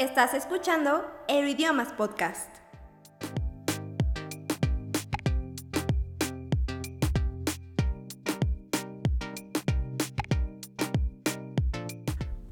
[0.00, 2.48] Estás escuchando Euroidiomas Podcast.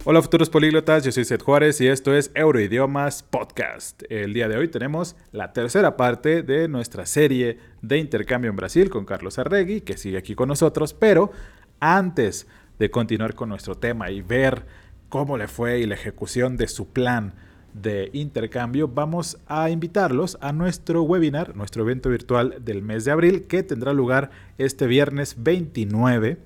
[0.04, 4.02] Hola futuros políglotas, yo soy Seth Juárez y esto es Euroidiomas Podcast.
[4.10, 8.90] El día de hoy tenemos la tercera parte de nuestra serie de intercambio en Brasil
[8.90, 11.32] con Carlos Arregui, que sigue aquí con nosotros, pero
[11.80, 12.46] antes
[12.78, 14.66] de continuar con nuestro tema y ver
[15.09, 17.34] cómo le fue y la ejecución de su plan
[17.75, 23.46] de intercambio, vamos a invitarlos a nuestro webinar, nuestro evento virtual del mes de abril,
[23.46, 26.39] que tendrá lugar este viernes 29,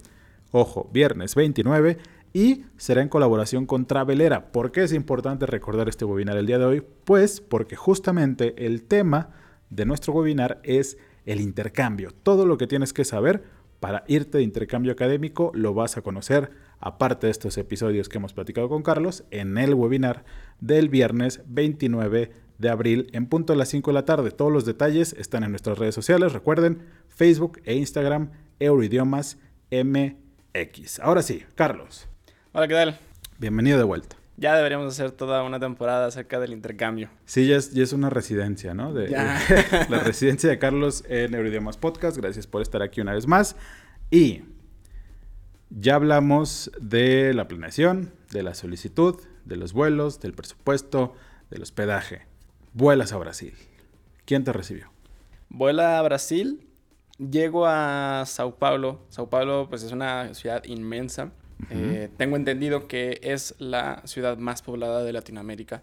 [0.50, 1.98] ojo, viernes 29
[2.32, 4.52] y será en colaboración con Travelera.
[4.52, 6.82] ¿Por qué es importante recordar este webinar el día de hoy?
[7.04, 9.30] Pues porque justamente el tema
[9.70, 12.12] de nuestro webinar es el intercambio.
[12.22, 13.44] Todo lo que tienes que saber
[13.80, 16.52] para irte de intercambio académico lo vas a conocer,
[16.82, 20.24] aparte de estos episodios que hemos platicado con Carlos, en el webinar
[20.60, 24.32] del viernes 29 de abril en punto a las 5 de la tarde.
[24.32, 26.32] Todos los detalles están en nuestras redes sociales.
[26.32, 29.38] Recuerden, Facebook e Instagram, Euroidiomas
[29.70, 31.00] MX.
[31.00, 32.08] Ahora sí, Carlos.
[32.52, 32.98] Hola, ¿qué tal?
[33.38, 34.16] Bienvenido de vuelta.
[34.36, 37.10] Ya deberíamos hacer toda una temporada acerca del intercambio.
[37.26, 38.92] Sí, ya es, ya es una residencia, ¿no?
[38.92, 39.40] De, Ya.
[39.88, 42.16] la residencia de Carlos en Neuroidiomas Podcast.
[42.16, 43.54] Gracias por estar aquí una vez más.
[44.10, 44.42] Y
[45.78, 51.14] ya hablamos de la planeación, de la solicitud, de los vuelos, del presupuesto,
[51.50, 52.22] del hospedaje.
[52.74, 53.54] Vuelas a Brasil.
[54.24, 54.90] ¿Quién te recibió?
[55.48, 56.66] Vuela a Brasil,
[57.18, 59.00] llego a Sao Paulo.
[59.10, 61.32] Sao Paulo, pues es una ciudad inmensa.
[61.70, 65.82] Eh, tengo entendido que es la ciudad más poblada de Latinoamérica.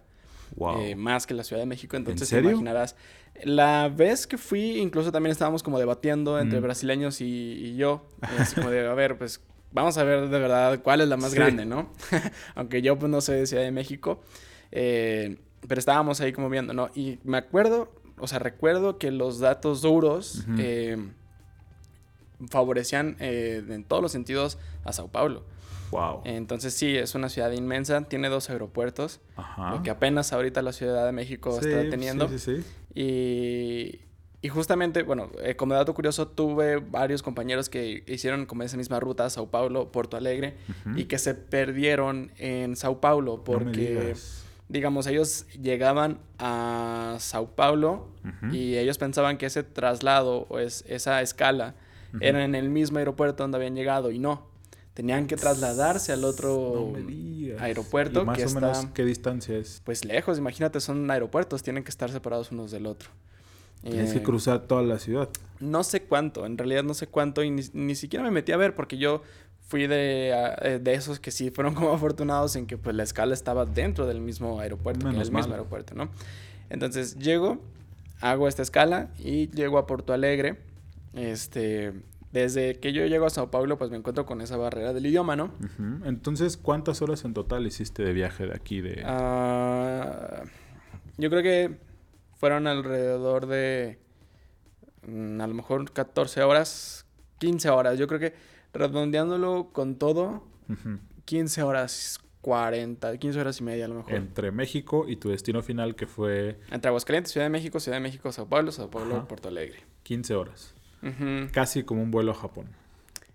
[0.55, 0.81] Wow.
[0.81, 1.95] eh, más que la Ciudad de México.
[1.95, 2.49] Entonces te serio?
[2.51, 2.95] imaginarás.
[3.43, 6.63] La vez que fui, incluso también estábamos como debatiendo entre Mm.
[6.63, 8.07] brasileños y, y yo.
[8.39, 9.41] Así como de, a ver, pues
[9.72, 11.38] vamos a ver de verdad cuál es la más Sí.
[11.38, 11.92] grande, ¿no?
[12.56, 14.22] Aunque yo pues no soy de Ciudad de México.
[14.72, 16.89] eh, pero estábamos ahí como viendo, ¿no?
[16.95, 20.95] Y me acuerdo, o sea, recuerdo que los datos duros eh,
[22.50, 25.44] favorecían eh, en todos los sentidos a Sao Paulo.
[25.91, 26.22] wow.
[26.24, 29.72] Entonces sí, es una ciudad inmensa, tiene dos aeropuertos Ajá.
[29.72, 32.29] lo que apenas ahorita la Ciudad de México Sí, está teniendo.
[32.29, 32.66] Sí, sí, sí.
[32.96, 34.00] Y,
[34.41, 39.00] y justamente, bueno, eh, como dato curioso, tuve varios compañeros que hicieron como esa misma
[39.00, 40.55] ruta, Sao Paulo, Porto Alegre,
[40.95, 44.16] y que se perdieron en Sao Paulo porque,
[44.69, 48.07] digamos, ellos llegaban a Sao Paulo
[48.53, 51.75] y ellos pensaban que ese traslado o es, esa escala
[52.22, 54.47] era en el mismo aeropuerto donde habían llegado y no.
[54.94, 59.81] Tenían que trasladarse al otro No aeropuerto ¿Y más que o menos qué distancia es?
[59.85, 63.09] pues lejos, imagínate, son aeropuertos, tienen que estar separados unos del otro.
[63.81, 65.29] Tienes Eh, que cruzar toda la ciudad.
[65.59, 68.57] No sé cuánto, en realidad no sé cuánto y ni, ni siquiera me metí a
[68.57, 69.22] ver porque yo
[69.67, 73.34] fui de, eh, de esos que sí fueron como afortunados en que pues la escala
[73.34, 76.09] estaba dentro del mismo aeropuerto, en Menos el mismo aeropuerto, ¿no?
[76.69, 77.59] Entonces llego,
[78.22, 80.59] hago esta escala y llego a Porto Alegre.
[81.13, 81.94] Este,
[82.31, 85.35] desde que yo llego a Sao Paulo pues me encuentro con esa barrera del idioma,
[85.35, 85.51] ¿no?
[86.06, 88.81] Entonces, ¿cuántas horas en total hiciste de viaje de aquí?
[88.81, 89.01] De...
[89.06, 90.44] Ah,
[91.17, 91.78] yo creo que
[92.39, 94.00] fueron alrededor de
[95.05, 97.05] mm, a lo mejor 14 horas,
[97.39, 98.00] 15 horas.
[98.00, 98.33] Yo creo que
[98.73, 100.99] redondeándolo con todo, Ujú.
[101.25, 104.13] 15 horas 40, 15 horas y media a lo mejor.
[104.13, 108.01] Entre México y tu destino final, que fue Entre Aguascalientes, Ciudad de México, Ciudad de
[108.01, 109.28] México, Sao Paulo, Sao Paulo, Ajá.
[109.28, 109.83] Porto Alegre.
[110.03, 110.73] 15 horas.
[111.53, 112.67] Casi como un vuelo a Japón.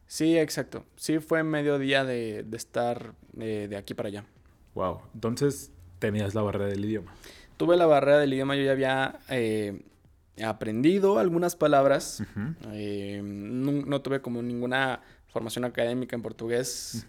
[0.06, 0.84] Sí, exacto.
[0.96, 4.24] Sí fue medio día de, de estar eh, de aquí para allá.
[4.74, 5.00] Wow.
[5.14, 7.14] Entonces, tenías la barrera del idioma.
[7.56, 9.82] Tuve la barrera del idioma, yo ya había eh,
[10.44, 12.22] aprendido algunas palabras.
[12.72, 17.06] Eh, no, no tuve como ninguna formación académica en portugués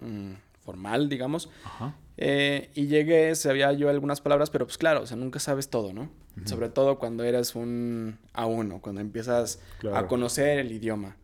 [0.00, 0.32] mm,
[0.64, 1.50] formal, digamos.
[1.64, 1.94] Ajá.
[2.16, 5.92] Eh, y llegué, sabía yo algunas palabras, pero pues claro, o sea, nunca sabes todo,
[5.92, 6.10] ¿no?
[6.44, 9.60] Sobre todo cuando eres un A1, cuando empiezas
[9.92, 11.16] a conocer el idioma.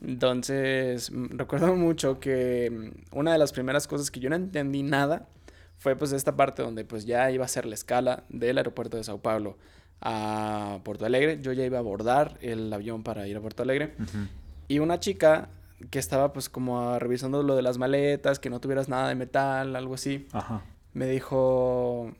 [0.00, 4.82] Entonces, mm, recuerdo mucho que mm, una de las primeras cosas que yo no entendí
[4.82, 5.28] nada
[5.82, 9.02] fue pues esta parte donde pues ya iba a ser la escala del aeropuerto de
[9.02, 9.58] Sao Paulo
[10.00, 11.40] a Porto Alegre.
[11.42, 13.96] Yo ya iba a abordar el avión para ir a Porto Alegre.
[14.68, 15.48] Y una chica
[15.90, 19.74] que estaba pues como revisando lo de las maletas, que no tuvieras nada de metal,
[19.74, 20.62] algo así, Ajá.
[20.92, 22.12] me dijo,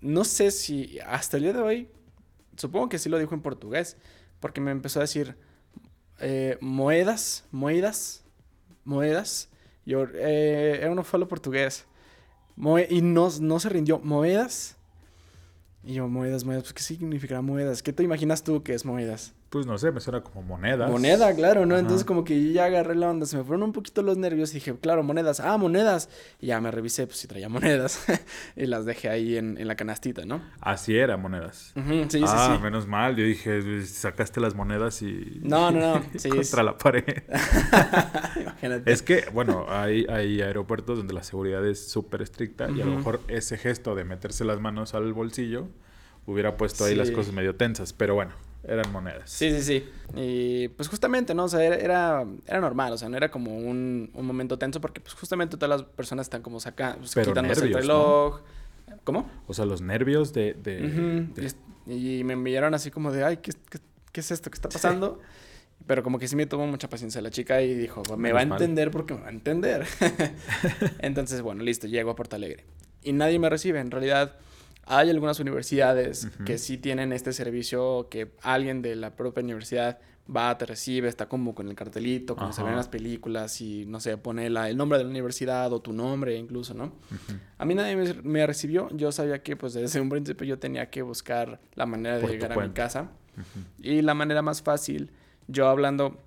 [0.00, 1.88] no sé si hasta el día de hoy,
[2.56, 3.98] supongo que sí lo dijo en portugués,
[4.40, 5.36] porque me empezó a decir
[6.18, 8.24] eh, moedas, moedas,
[8.84, 9.50] moedas.
[9.84, 11.86] Yo, eh, eu não falo portugués.
[12.56, 14.76] Y no, no se rindió, moedas.
[15.84, 17.82] Y yo, moedas, moedas, pues ¿qué significará moedas?
[17.82, 19.34] ¿Qué te imaginas tú que es moedas?
[19.48, 20.90] Pues no sé, me suena como monedas.
[20.90, 21.74] Moneda, claro, ¿no?
[21.76, 21.80] Ajá.
[21.82, 24.50] Entonces como que yo ya agarré la onda, se me fueron un poquito los nervios
[24.50, 26.08] y dije, claro, monedas, ah, monedas.
[26.40, 28.04] Y ya me revisé, pues si traía monedas
[28.56, 30.42] y las dejé ahí en, en la canastita, ¿no?
[30.60, 31.72] Así era, monedas.
[31.74, 32.62] Sí, sí, ah, sí.
[32.62, 33.14] menos mal.
[33.14, 35.40] Yo dije, sacaste las monedas y.
[35.44, 37.04] No, no, no, sí, contra es- la pared.
[38.40, 38.92] Imagínate.
[38.92, 42.96] es que, bueno, hay, hay aeropuertos donde la seguridad es súper estricta y a lo
[42.96, 45.68] mejor ese gesto de meterse las manos al bolsillo
[46.26, 47.92] hubiera puesto ahí las cosas medio tensas.
[47.92, 48.32] Pero bueno,
[48.66, 49.30] eran monedas.
[49.30, 49.88] Sí, sí, sí.
[50.16, 51.44] Y pues justamente, ¿no?
[51.44, 55.00] O sea, era, era, normal, o sea, no era como un, un momento tenso porque
[55.00, 58.40] pues justamente todas las personas están como sacando, pues, quitándose nervios, el reloj.
[59.04, 59.30] ¿Cómo?
[59.46, 60.54] O sea, los nervios de.
[60.54, 61.52] de-
[61.86, 63.78] y me enviaron así como de, ay, ¿qué, qué,
[64.10, 65.20] qué es esto que está pasando?
[65.86, 68.46] Pero como que sí me tuvo mucha paciencia la chica y dijo, me va a
[68.46, 68.60] mal.
[68.60, 69.86] entender porque me va a entender.
[70.98, 72.64] Entonces, bueno, listo, llego a Porto Alegre.
[73.02, 73.78] Y nadie me recibe.
[73.78, 74.36] En realidad,
[74.86, 76.44] hay algunas universidades Ujú.
[76.44, 79.98] que sí tienen este servicio que alguien de la propia universidad
[80.34, 82.78] va, te recibe, está como con el cartelito, como se ven en Ajá.
[82.78, 86.36] las películas y, no sé, pone la- el nombre de la universidad o tu nombre
[86.36, 86.86] incluso, ¿no?
[86.86, 87.38] Ujú.
[87.58, 88.88] A mí nadie me, me recibió.
[88.90, 92.30] Yo sabía que, pues, desde un principio yo tenía que buscar la manera de Por
[92.30, 93.02] tu llegar a mi casa.
[93.36, 93.64] Ujú.
[93.82, 95.12] Y la manera más fácil,
[95.46, 96.18] yo hablando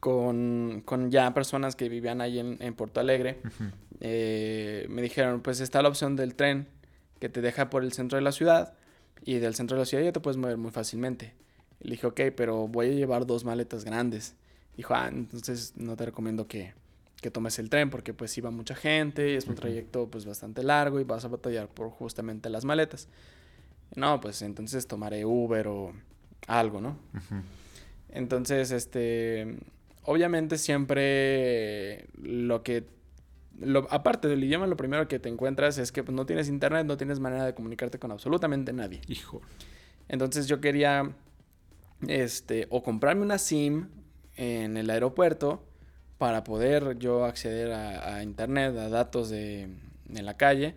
[0.00, 3.64] con, con ya personas que vivían ahí en, en Porto Alegre, Ujú.
[4.00, 6.68] eh, me dijeron, pues está la opción del tren
[7.18, 8.74] que te deja por el centro de la ciudad
[9.24, 11.34] y del centro de la ciudad ya te puedes mover muy fácilmente.
[11.80, 14.34] Le dije, ok, pero voy a llevar dos maletas grandes.
[14.76, 16.74] Dijo, ah, entonces no te recomiendo que,
[17.20, 20.62] que tomes el tren porque pues iba mucha gente y es un trayecto pues bastante
[20.62, 23.08] largo y vas a batallar por justamente las maletas.
[23.94, 25.92] No, pues entonces tomaré Uber o
[26.46, 26.98] algo, ¿no?
[28.10, 29.56] Entonces, este,
[30.04, 32.84] obviamente siempre lo que,
[33.60, 36.86] lo, aparte del idioma, lo primero que te encuentras es que pues, no tienes internet,
[36.86, 39.00] no tienes manera de comunicarte con absolutamente nadie.
[39.08, 39.40] Hijo.
[40.08, 41.10] Entonces yo quería,
[42.06, 43.88] este, o comprarme una SIM
[44.36, 45.64] en el aeropuerto
[46.18, 49.62] para poder yo acceder a, a internet, a datos de,
[50.14, 50.74] en la calle,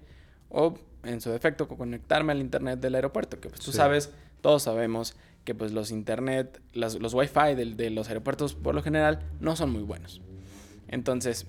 [0.50, 3.78] o en su defecto co- conectarme al internet del aeropuerto, que pues tú Sí.
[3.78, 4.12] sabes,
[4.42, 5.16] todos sabemos
[5.46, 9.56] que pues los internet, las- los wifi del- de, los aeropuertos por lo general no
[9.56, 10.22] son muy buenos.
[10.88, 11.46] Entonces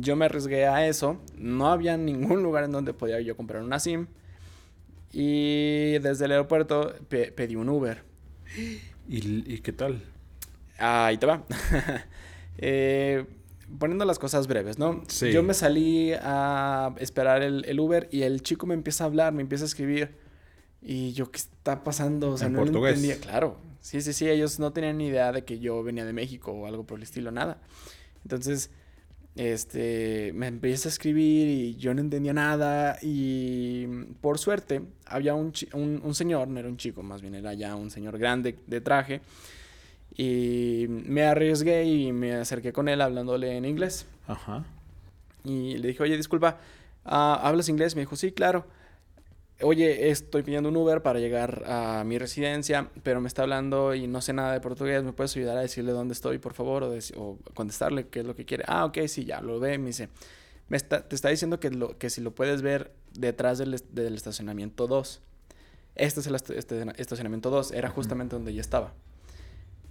[0.00, 3.78] yo me arriesgué a eso, no había ningún lugar en donde podía yo comprar una
[3.80, 4.06] SIM,
[5.12, 8.02] y desde el aeropuerto pe- pedí un Uber.
[9.08, 10.02] ¿Y, y qué tal?
[10.78, 11.44] Ahí te va.
[12.56, 13.26] Eh,
[13.80, 15.02] poniendo las cosas breves, ¿no?
[15.08, 15.32] Sí.
[15.32, 19.32] Yo me salí a esperar el, el Uber y el chico me empieza a hablar,
[19.32, 20.14] me empieza a escribir.
[20.80, 22.30] Y yo, ¿qué está pasando?
[22.30, 22.94] O sea, En no portugués.
[22.94, 23.18] entendía.
[23.20, 23.58] Claro.
[23.80, 24.28] Sí, sí, sí.
[24.30, 27.02] Ellos no tenían ni idea de que yo venía de México o algo por el
[27.02, 27.60] estilo, nada.
[28.22, 28.70] Entonces,
[29.36, 32.98] este, me empieza a escribir y yo no entendía nada.
[33.02, 33.86] Y
[34.20, 37.74] por suerte, había un, un, un señor, no era un chico, más bien era ya
[37.74, 39.20] un señor grande de traje.
[40.16, 44.06] Y me arriesgué y me acerqué con él hablándole en inglés.
[44.28, 44.64] Ajá.
[45.44, 46.58] Y le dije, oye, disculpa,
[47.04, 47.96] ah, ¿hablas inglés?
[47.96, 48.66] Me dijo, sí, claro.
[49.62, 54.08] Oye, estoy pidiendo un Uber para llegar a mi residencia, pero me está hablando y
[54.08, 55.04] no sé nada de portugués.
[55.04, 56.82] ¿Me puedes ayudar a decirle dónde estoy, por favor?
[56.82, 58.64] O, o contestarle qué es lo que quiere.
[58.66, 59.78] Ah, ok, sí, ya lo ve.
[59.78, 60.08] Me dice,
[60.68, 64.14] me está, te está diciendo que, lo, que si lo puedes ver detrás del, del
[64.16, 65.20] estacionamiento 2.
[65.94, 68.92] Este es el est- este- estacionamiento 2, era justamente donde yo estaba.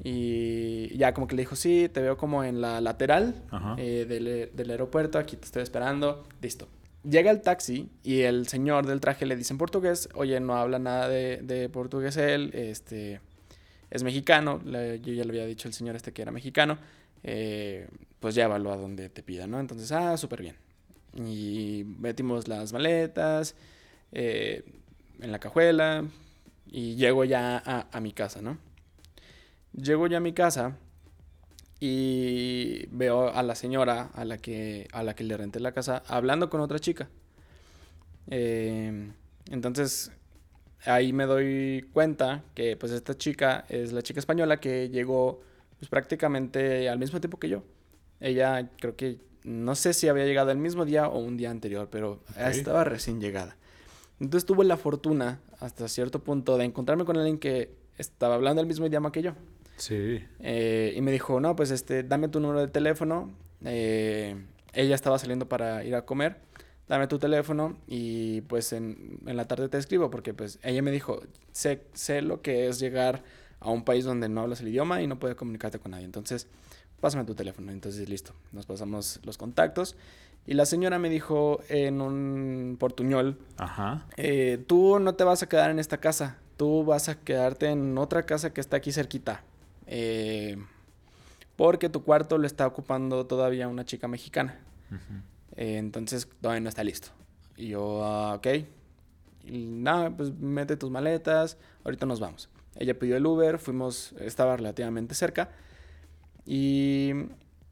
[0.04, 3.36] Y ya como que le dijo, sí, te veo como en la lateral
[3.78, 6.68] eh, del, del aeropuerto, aquí te estoy esperando, listo.
[7.04, 10.80] Llega el taxi y el señor del traje le dice en portugués, oye, no habla
[10.80, 13.20] nada de, de portugués él, este,
[13.92, 16.78] es mexicano, yo ya le había dicho al señor este que era mexicano,
[17.24, 17.88] eh,
[18.20, 19.60] pues llévalo a donde te pida, ¿no?
[19.60, 20.56] Entonces, ah, súper bien.
[21.16, 23.56] Y metimos las maletas
[24.14, 24.64] eh,
[25.20, 26.06] en la cajuela
[26.66, 28.58] y llego ya a mi casa, ¿no?
[29.74, 30.78] Llego ya a mi casa
[31.86, 36.02] y veo a la señora a la que, a la que le renté la casa
[36.08, 37.10] hablando con otra chica.
[38.28, 39.12] Eh,
[39.52, 40.10] entonces
[40.86, 45.42] ahí me doy cuenta que pues esta chica es la chica española que llegó
[45.78, 47.64] pues prácticamente al mismo tiempo que yo.
[48.22, 51.90] Ella creo que no sé si había llegado el mismo día o un día anterior,
[51.92, 53.58] pero estaba recién llegada.
[54.22, 58.68] Entonces tuve la fortuna hasta cierto punto de encontrarme con alguien que estaba hablando el
[58.68, 59.34] mismo idioma que yo.
[59.78, 60.24] Sí.
[60.40, 63.32] Eh, y me dijo, no, pues este, dame tu número de teléfono.
[63.66, 64.36] Eh,
[64.74, 66.38] ella estaba saliendo para ir a comer.
[66.88, 70.92] Dame tu teléfono y pues en, en la tarde te escribo porque pues ella me
[70.92, 71.22] dijo,
[71.54, 73.24] sé, sé lo que es llegar
[73.62, 76.04] a un país donde no hablas el idioma y no puedes comunicarte con nadie.
[76.06, 76.48] Entonces,
[77.00, 77.72] pásame tu teléfono.
[77.72, 78.34] Entonces, listo.
[78.52, 79.96] Nos pasamos los contactos.
[80.46, 84.06] Y la señora me dijo en un portuñol, Ajá.
[84.18, 87.98] eh, tú no te vas a quedar en esta casa, tú vas a quedarte en
[87.98, 89.42] otra casa que está aquí cerquita.
[89.96, 90.58] Eh,
[91.56, 94.60] porque tu cuarto lo está ocupando todavía una chica mexicana.
[95.56, 97.10] Eh, entonces todavía no está listo.
[97.56, 98.48] Y yo, ah, ok.
[99.44, 102.50] Y nada, pues mete tus maletas, ahorita nos vamos.
[102.76, 105.52] Ella pidió el Uber, fuimos, estaba relativamente cerca.
[106.44, 107.12] Y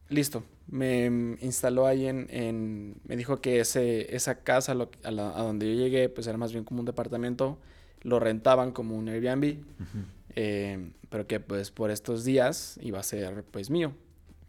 [0.07, 1.07] listo, me
[1.41, 6.37] instaló ahí en, me dijo que ese, esa casa a, donde yo llegué, pues era
[6.37, 7.57] más bien como un departamento,
[8.03, 9.57] lo rentaban como un Airbnb,
[10.35, 13.93] eh, pero que pues por estos días iba a ser pues mío.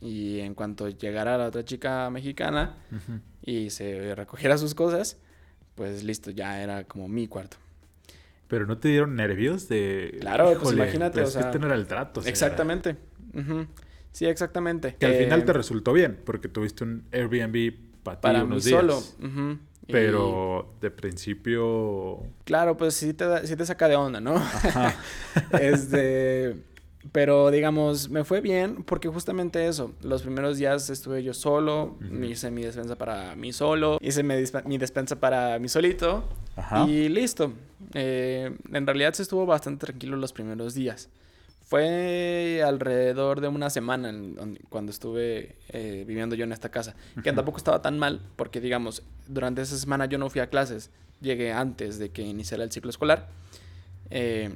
[0.01, 2.75] Y en cuanto llegara la otra chica mexicana
[3.41, 5.17] y se recogiera sus cosas,
[5.77, 7.57] pues listo, ya era como mi cuarto.
[8.49, 10.19] Pero no te dieron nervios de.
[10.21, 11.21] Claro, pues imagínate.
[11.21, 12.21] Pues, o sea, este no era el trato.
[12.25, 12.97] Exactamente.
[14.11, 14.97] Sí, exactamente.
[14.99, 17.73] Que al final te eh, resultó bien, porque tuviste un Airbnb
[18.03, 18.81] para, ti unos mí días.
[18.81, 19.59] solo.
[19.89, 22.21] Pero de principio.
[22.45, 24.37] Claro, pues sí te, sí te saca de onda, ¿no?
[24.37, 24.97] Ajá.
[25.61, 26.57] este.
[27.11, 32.53] Pero digamos, me fue bien porque justamente eso, los primeros días estuve yo solo, hice
[32.53, 34.35] mi despensa para mí solo, hice mi,
[34.67, 36.23] mi despensa para mí solito
[36.55, 36.87] Ajá.
[36.87, 37.53] y listo.
[37.95, 41.09] Eh, en realidad se estuvo bastante tranquilo los primeros días.
[41.73, 44.13] Fue alrededor de una semana
[44.69, 49.03] cuando estuve eh, viviendo yo en esta casa, que tampoco estaba tan mal, porque digamos,
[49.27, 50.91] durante esa semana yo no fui a clases,
[51.23, 53.31] llegué antes de que iniciara el ciclo escolar,
[54.11, 54.55] eh,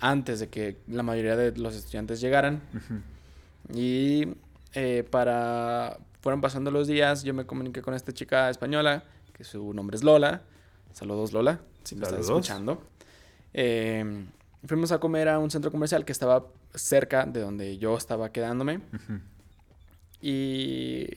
[0.00, 2.62] antes de que la mayoría de los estudiantes llegaran,
[3.72, 4.26] y
[4.72, 9.72] eh, para, fueron pasando los días, yo me comuniqué con esta chica española, que su
[9.72, 10.42] nombre es Lola,
[10.94, 12.82] saludos Lola, si me estás escuchando.
[13.52, 14.24] Eh,
[14.66, 18.80] fuimos a comer a un centro comercial que estaba cerca de donde yo estaba quedándome.
[20.20, 21.08] y,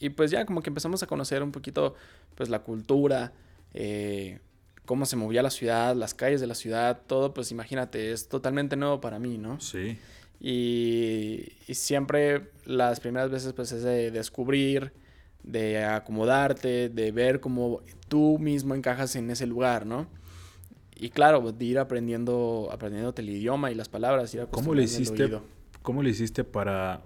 [0.00, 1.94] y, pues ya como que empezamos a conocer un poquito
[2.34, 3.32] pues la cultura,
[3.74, 4.40] eh,
[4.84, 8.76] cómo se movía la ciudad, las calles de la ciudad, todo pues imagínate, es totalmente
[8.76, 9.60] nuevo para mí, ¿no?
[9.60, 9.98] Sí.
[10.40, 14.92] Y, y siempre las primeras veces pues es de descubrir,
[15.42, 20.06] de acomodarte, de ver cómo tú mismo encajas en ese lugar, ¿no?
[20.98, 24.34] Y claro, de ir aprendiendo, aprendiéndote el idioma y las palabras.
[24.34, 25.30] Ir ¿Cómo le hiciste,
[25.82, 27.02] ¿Cómo le hiciste para,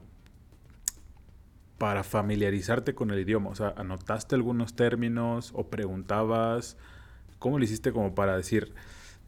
[1.77, 3.51] para familiarizarte con el idioma?
[3.51, 6.77] O sea, ¿anotaste algunos términos o preguntabas?
[7.41, 8.73] ¿Cómo le hiciste como para decir,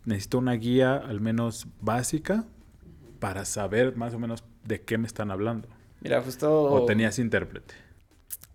[0.04, 2.44] necesito una guía al menos básica
[3.18, 5.68] para saber más o menos de qué me están hablando?
[6.00, 6.64] Mira, justo...
[6.64, 7.74] ¿O tenías intérprete?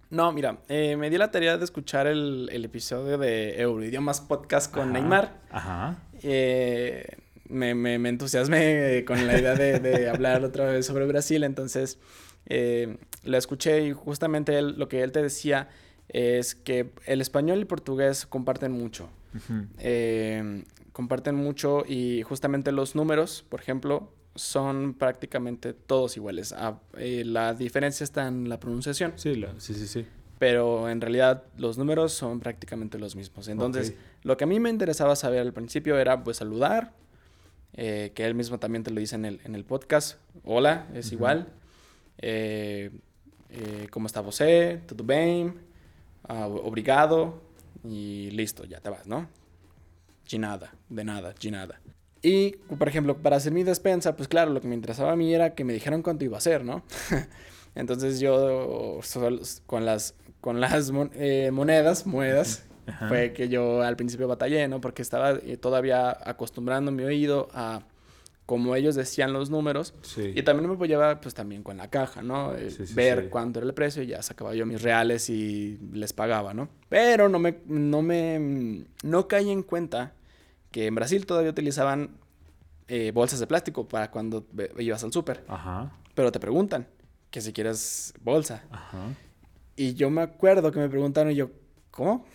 [0.09, 4.93] No, mira, eh, me di la tarea de escuchar el, episodio de Euroidiomas Podcast con
[4.93, 5.41] Neymar.
[5.51, 5.97] Ajá.
[6.23, 7.17] Eh,
[7.49, 11.99] me, me, entusiasmé con la idea de, hablar otra vez sobre Brasil, entonces
[12.45, 15.67] eh, la escuché y justamente lo que él te decía
[16.07, 19.09] es que el español y el portugués comparten mucho.
[20.93, 26.53] comparten mucho y justamente los números, por ejemplo, son prácticamente todos iguales.
[26.53, 29.13] Ah, eh, la diferencia está en la pronunciación.
[29.15, 30.05] Sí, sí, sí, sí.
[30.39, 33.47] Pero en realidad los números son prácticamente los mismos.
[33.47, 36.93] Entonces, lo que a mí me interesaba saber al principio era pues saludar,
[37.73, 40.19] eh, que él mismo también te lo dice en el, en el podcast.
[40.43, 41.47] Hola, es igual.
[42.19, 42.91] Eh,
[43.89, 44.79] ¿Cómo está você?
[44.85, 45.55] ¿Todo bien?
[46.27, 47.41] Ah, obrigado.
[47.83, 49.27] Y listo, ya te vas, ¿no?
[50.29, 51.81] De nada, de nada, de nada.
[52.27, 55.33] Y, por ejemplo, para hacer mi despensa, pues claro, lo que me interesaba a mí
[55.33, 56.83] era que me dijeran cuánto iba a ser, ¿no?
[57.75, 58.99] Entonces yo
[59.65, 62.65] con las, con las eh, monedas, monedas,
[63.07, 64.81] fue que yo al principio batallé, ¿no?
[64.81, 67.83] Porque estaba eh, todavía acostumbrando mi oído a
[68.45, 69.93] como ellos decían los números.
[70.17, 72.53] Y también me apoyaba pues también con la caja, ¿no?
[72.55, 76.53] Eh, ver cuánto era el precio y ya sacaba yo mis reales y les pagaba,
[76.53, 76.67] ¿no?
[76.89, 80.13] Pero no me, no me, no caí en cuenta
[80.71, 82.17] que en Brasil todavía utilizaban
[82.87, 84.45] eh, bolsas de plástico para cuando
[84.77, 85.43] ibas al súper.
[86.13, 86.87] Pero te preguntan
[87.31, 88.63] que si quieres bolsa.
[88.71, 89.09] Ajá.
[89.75, 91.51] Y yo me acuerdo que me preguntaron y yo,
[91.91, 92.25] ¿cómo?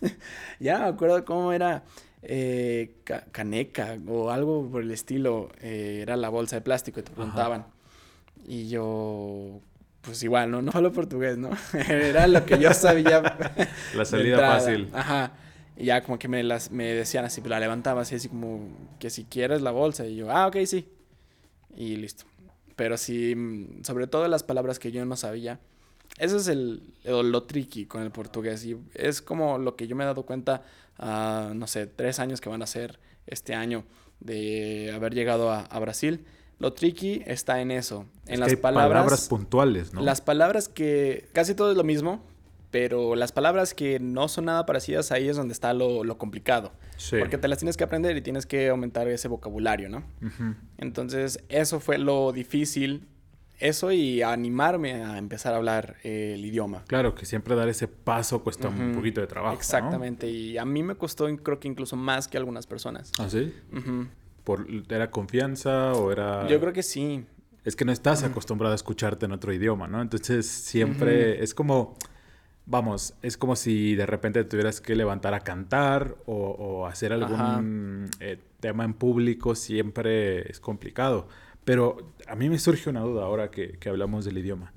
[0.60, 1.82] ya me acuerdo cómo era
[2.22, 2.96] eh,
[3.32, 5.50] caneca o algo por el estilo.
[5.60, 7.66] Eh, era la bolsa de plástico y te preguntaban.
[8.46, 9.60] Y yo,
[10.02, 10.62] pues igual, ¿no?
[10.62, 11.50] No hablo portugués, ¿no?
[11.88, 13.22] era lo que yo sabía.
[13.94, 14.88] la salida fácil.
[14.92, 15.32] Ajá.
[15.80, 18.68] Y ya como que me, las, me decían así, la levantaba así, así como
[18.98, 20.06] que si quieres la bolsa.
[20.06, 20.86] Y yo, ah, ok, sí.
[21.74, 22.24] Y listo.
[22.76, 25.58] Pero sí, mm, sobre todo las palabras que yo no sabía.
[26.18, 28.62] Eso es el, lo tricky con el portugués.
[28.66, 30.64] Y es como lo que yo me he dado cuenta,
[30.98, 33.84] a, no sé, tres años que van a ser este año
[34.20, 36.26] de haber llegado a, Brasil.
[36.58, 40.02] Lo tricky está en eso, en las palabras, palabras puntuales, ¿no?
[40.02, 42.22] Las palabras que casi todo es lo mismo,
[42.70, 46.72] pero las palabras que no son nada parecidas ahí es donde está lo, lo complicado.
[46.96, 47.16] Sí.
[47.18, 50.04] Porque te las tienes que aprender y tienes que aumentar ese vocabulario, ¿no?
[50.78, 53.06] Entonces, eso fue lo difícil.
[53.58, 56.82] Eso y animarme a empezar a hablar eh, el idioma.
[56.86, 59.54] Claro, que siempre dar ese paso cuesta un poquito de trabajo.
[59.54, 59.60] ¿no?
[59.60, 60.30] Exactamente.
[60.30, 63.12] Y a mí me costó, creo que incluso más que a algunas personas.
[63.18, 63.54] ¿Ah, sí?
[64.44, 66.48] Por, ¿Era confianza o era...?
[66.48, 67.26] Yo creo que sí.
[67.62, 70.00] Es que no estás acostumbrado a escucharte en otro idioma, ¿no?
[70.00, 71.98] Entonces siempre es como,
[72.70, 78.08] vamos, es como si de repente tuvieras que levantar a cantar o, o hacer algún
[78.20, 81.28] eh, tema en público, siempre es complicado.
[81.64, 84.72] Pero a mí me surge una duda ahora que, que hablamos del idioma.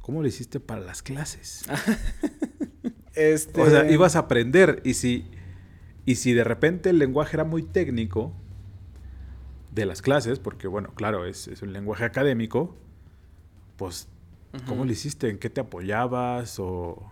[0.00, 1.64] ¿Cómo lo hiciste para las clases?
[3.14, 3.62] Este...
[3.62, 5.24] O sea, ibas a aprender y si,
[6.04, 8.34] y si de repente el lenguaje era muy técnico
[9.72, 12.76] de las clases, porque bueno, claro, es, es un lenguaje académico,
[13.78, 14.10] pues,
[14.66, 15.28] ¿cómo lo hiciste?
[15.28, 16.58] ¿En qué te apoyabas?
[16.58, 17.10] O...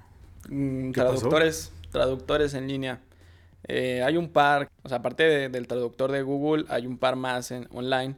[0.48, 3.00] Mm, traductores, traductores en línea.
[3.66, 7.16] Eh, hay un par, o sea, aparte de- del traductor de Google, hay un par
[7.16, 8.14] más en, online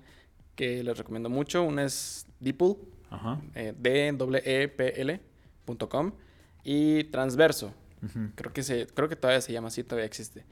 [0.56, 1.62] que les recomiendo mucho.
[1.62, 2.72] Uno es DeepL,
[3.10, 3.40] Ajá.
[3.54, 6.12] eh, D-E-E-P-L.com
[6.64, 7.72] y Transverso.
[8.36, 10.44] Creo que, se, creo que todavía se llama así, todavía existe.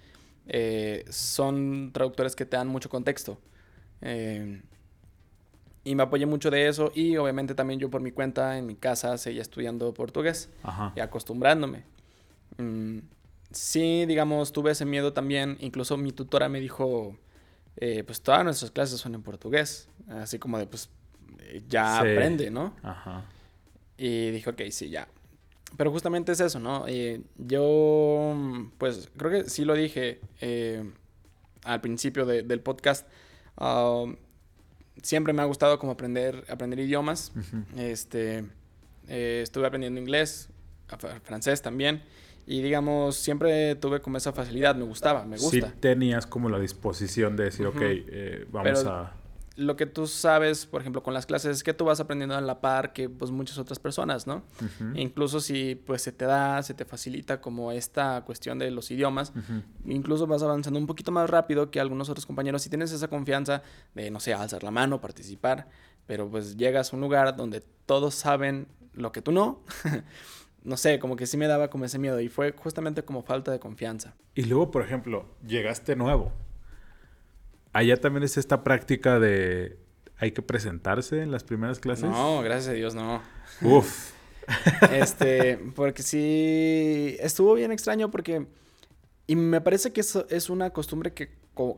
[0.47, 3.39] Eh, son traductores que te dan mucho contexto.
[4.01, 4.61] Eh,
[5.85, 8.75] y me apoyé mucho de eso y obviamente también yo por mi cuenta en mi
[8.75, 10.93] casa seguía estudiando portugués Ajá.
[10.97, 11.85] y acostumbrándome.
[12.59, 12.99] Mm,
[13.51, 15.57] sí, digamos, tuve ese miedo también.
[15.61, 17.17] Incluso mi tutora me dijo,
[17.77, 19.89] eh, pues todas nuestras clases son en portugués.
[20.09, 20.89] Así como de, pues,
[21.41, 22.09] eh, ya Sí.
[22.13, 22.75] aprende, ¿no?
[22.83, 23.25] Ajá.
[23.99, 25.07] Y dije, ok, sí, ya.
[25.77, 26.85] Pero justamente es eso, ¿no?
[26.87, 28.35] Eh, yo,
[28.79, 30.85] pues, creo que sí lo dije eh,
[31.65, 33.07] al principio de- del podcast.
[33.57, 34.05] Ah,
[35.05, 37.31] siempre me ha gustado como aprender, aprender idiomas.
[37.77, 38.45] Este,
[39.09, 40.49] eh, estuve aprendiendo inglés,
[41.23, 42.03] francés también.
[42.47, 45.73] Y digamos, siempre tuve como esa facilidad, me gustaba, me Sí gusta.
[45.81, 47.79] tenías como la disposición de decir, Ujú.
[47.79, 49.15] ok, eh, vamos Pero- a...
[49.57, 52.41] Lo que tú sabes, por ejemplo, con las clases es que tú vas aprendiendo a
[52.41, 54.43] la par que pues muchas otras personas, ¿no?
[54.61, 58.91] Ujú, Incluso si pues se te da, se te facilita como esta cuestión de los
[58.91, 59.63] idiomas, ujú.
[59.87, 63.63] incluso vas avanzando un poquito más rápido que algunos otros compañeros si tienes esa confianza
[63.95, 65.69] de, no sé, alzar la mano, participar,
[66.07, 69.63] pero pues llegas a un lugar donde todos saben lo que tú no.
[70.65, 73.53] no sé, como que sí me daba como ese miedo y fue justamente como falta
[73.53, 74.15] de confianza.
[74.35, 76.33] Y luego, por ejemplo, llegaste nuevo.
[77.75, 79.77] Allá también es esta práctica de...
[80.17, 82.05] Hay que presentarse en las primeras clases.
[82.05, 83.21] No, gracias a Dios, no.
[83.61, 84.13] Uf.
[84.93, 88.47] Este, porque sí, estuvo bien extraño porque,
[89.27, 91.31] y me parece que eso es una costumbre que,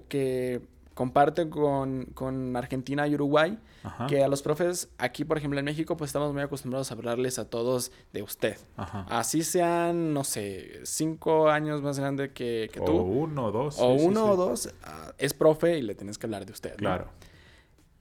[0.09, 0.63] que
[0.97, 4.07] comparten con, con Argentina y Uruguay, Ajá.
[4.07, 7.39] que a los profes aquí, por ejemplo, en México, pues estamos muy acostumbrados a hablarles
[7.39, 8.57] a todos de usted.
[8.79, 9.05] Ajá.
[9.11, 13.77] Así sean, no sé, cinco años más grande que, que o tú, uno o dos.
[13.79, 14.31] o sí, uno sí.
[14.31, 14.75] o dos,
[15.19, 16.71] es profe y le tienes que hablar de usted.
[16.71, 16.77] ¿no?
[16.79, 17.09] Claro.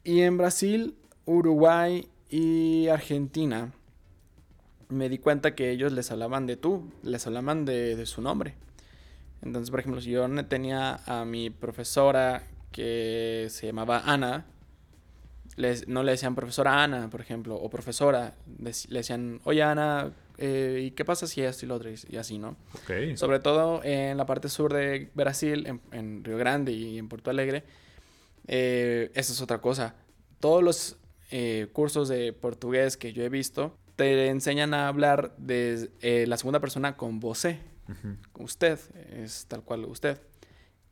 [0.05, 3.73] Y en Brasil, Uruguay y Argentina,
[4.88, 8.55] me di cuenta que ellos les hablaban de tú, les hablaban de, de su nombre.
[9.41, 12.41] Entonces, por ejemplo, si yo tenía a mi profesora
[12.80, 14.46] que se llamaba Ana,
[15.56, 20.12] les- no le decían profesora Ana, por ejemplo, o profesora, dec- le decían, oye Ana,
[20.38, 21.90] eh, ¿y qué pasa si esto y lo otro?
[21.90, 22.58] Y- así, ¿no?
[22.74, 23.16] Ok.
[23.16, 27.30] Sobre todo en la parte sur de Brasil, en, en Río Grande y en Porto
[27.30, 27.64] Alegre,
[28.48, 29.96] eh, esa es otra cosa.
[30.42, 30.98] Todos los
[31.32, 36.36] eh, cursos de portugués que yo he visto te enseñan a hablar de eh, la
[36.38, 38.44] segunda persona con você, Ujú.
[38.44, 38.78] usted,
[39.24, 40.20] es tal cual usted.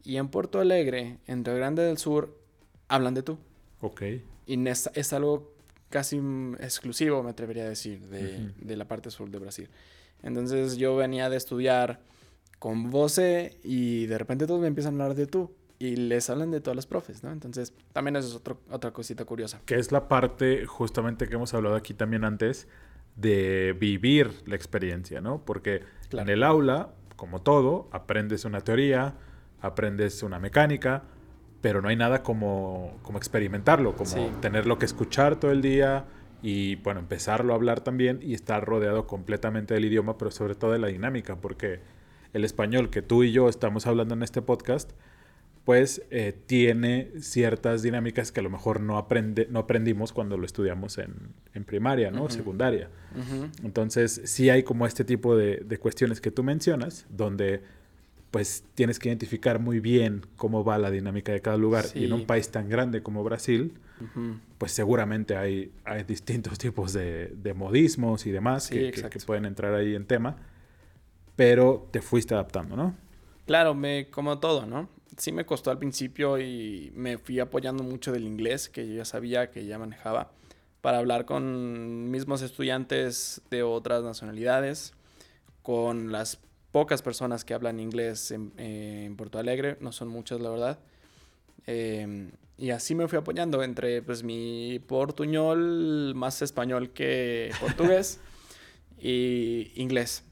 [0.04, 2.38] Y en Porto Alegre, en Río Grande del Sur,
[2.88, 3.38] hablan de tú.
[3.82, 4.02] Ok.
[4.46, 5.54] Y es, es algo
[5.90, 6.20] casi
[6.60, 8.54] exclusivo, me atrevería a decir, de, Ujú.
[8.68, 9.70] de la parte sur de Brasil.
[10.24, 12.00] Entonces yo venía de estudiar
[12.60, 15.52] con voce y de repente todos me empiezan a hablar de tú.
[15.80, 17.32] Y les hablan de todos los profes, ¿no?
[17.32, 19.60] Entonces también eso es otro, otra cosita curiosa.
[19.66, 22.68] Que es la parte justamente que hemos hablado aquí también antes
[23.18, 25.44] de vivir la experiencia, ¿no?
[25.44, 26.30] Porque Claro.
[26.30, 29.16] en el aula, como todo, aprendes una teoría,
[29.64, 31.04] aprendes una mecánica,
[31.62, 34.20] pero no hay nada como, como experimentarlo, como Sí.
[34.42, 36.06] tenerlo que escuchar todo el día
[36.42, 40.74] y, bueno, empezarlo a hablar también y estar rodeado completamente del idioma, pero sobre todo
[40.74, 41.80] de la dinámica, porque
[42.34, 44.92] el español que tú y yo estamos hablando en este podcast,
[45.64, 50.46] pues eh, tiene ciertas dinámicas que a lo mejor no, aprende, no aprendimos cuando lo
[50.46, 51.14] estudiamos en,
[51.54, 52.30] en primaria, ¿no?
[52.30, 52.90] Secundaria.
[53.64, 57.62] Entonces, sí hay como este tipo de, de cuestiones que tú mencionas, donde
[58.34, 61.86] pues tienes que identificar muy bien cómo va la dinámica de cada lugar.
[61.94, 63.74] Y en un país tan grande como Brasil,
[64.58, 69.46] pues seguramente hay, hay distintos tipos de, de modismos y demás Sí, que- que pueden
[69.46, 70.38] entrar ahí en tema,
[71.36, 72.96] pero te fuiste adaptando, ¿no?
[73.46, 74.90] Claro, me, como todo, ¿no?
[75.16, 79.06] Sí me costó al principio y me fui apoyando mucho del inglés que yo ya
[79.06, 80.32] sabía, que ya manejaba,
[80.82, 84.94] para hablar con mismos estudiantes de otras nacionalidades,
[85.62, 86.40] con las
[86.74, 90.80] pocas personas que hablan inglés en, eh, en Porto Alegre, no son muchas la verdad.
[91.68, 98.20] Eh, y así me fui apoyando entre pues mi portuñol más español que portugués
[99.00, 100.24] y inglés.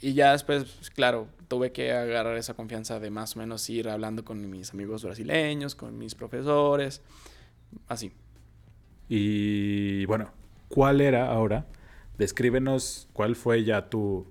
[0.00, 3.88] Y ya después, pues, claro, tuve que agarrar esa confianza de más o menos ir
[3.88, 7.02] hablando con mis amigos brasileños, con mis profesores,
[7.86, 8.12] así.
[9.08, 10.32] Y bueno,
[10.68, 11.66] ¿cuál era ahora?
[12.18, 14.26] Descríbenos cuál fue ya tu,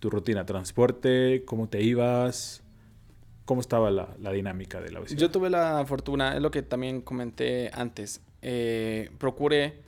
[0.00, 2.62] tu rutina, transporte, cómo te ibas,
[3.44, 5.20] cómo estaba la, la dinámica de la visita.
[5.20, 9.82] Yo tuve la fortuna, es lo que también comenté antes, eh, procuré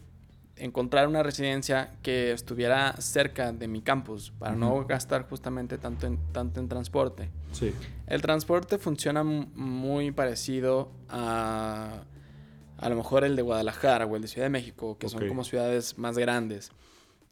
[0.57, 6.19] encontrar una residencia que estuviera cerca de mi campus para no gastar justamente tanto en,
[6.31, 7.31] tanto en transporte.
[7.51, 7.73] Sí,
[8.07, 12.05] El transporte funciona muy parecido a
[12.83, 15.45] a lo mejor el de Guadalajara o el de Ciudad de México, que son como
[15.45, 16.73] ciudades más grandes,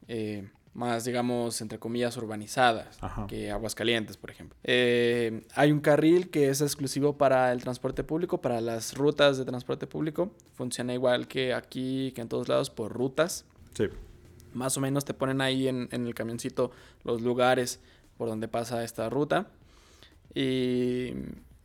[0.07, 3.27] eh, más digamos entre comillas urbanizadas Ajá.
[3.27, 4.57] que Aguascalientes, por ejemplo.
[4.63, 9.45] Eh, hay un carril que es exclusivo para el transporte público, para las rutas de
[9.45, 10.31] transporte público.
[10.53, 13.85] Funciona igual que aquí, que en todos lados, por rutas sí.
[14.53, 16.71] más o menos te ponen ahí en, en el camioncito
[17.03, 17.79] los lugares
[18.17, 19.47] por donde pasa esta ruta.
[20.33, 21.13] Y,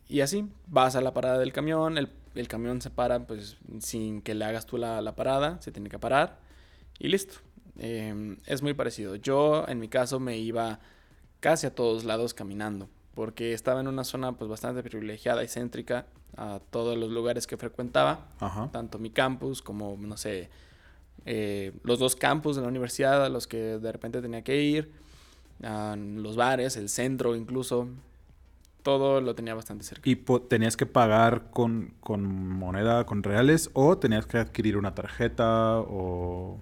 [0.09, 4.21] y así, vas a la parada del camión, el, el camión se para pues sin
[4.21, 6.39] que le hagas tú la, la parada, se tiene que parar
[6.99, 7.35] y listo.
[7.79, 9.15] Eh, es muy parecido.
[9.15, 10.79] Yo en mi caso me iba
[11.39, 16.05] casi a todos lados caminando porque estaba en una zona pues bastante privilegiada y céntrica
[16.35, 18.69] a todos los lugares que frecuentaba Ajá.
[18.71, 20.51] tanto mi campus como, no sé,
[21.25, 24.91] eh, los dos campus de la universidad a los que de repente tenía que ir,
[25.63, 27.87] a los bares, el centro incluso,
[28.83, 30.07] todo lo tenía bastante cerca.
[30.07, 30.15] ¿Y
[30.47, 36.59] tenías que pagar con, con moneda, con reales, o tenías que adquirir una tarjeta o...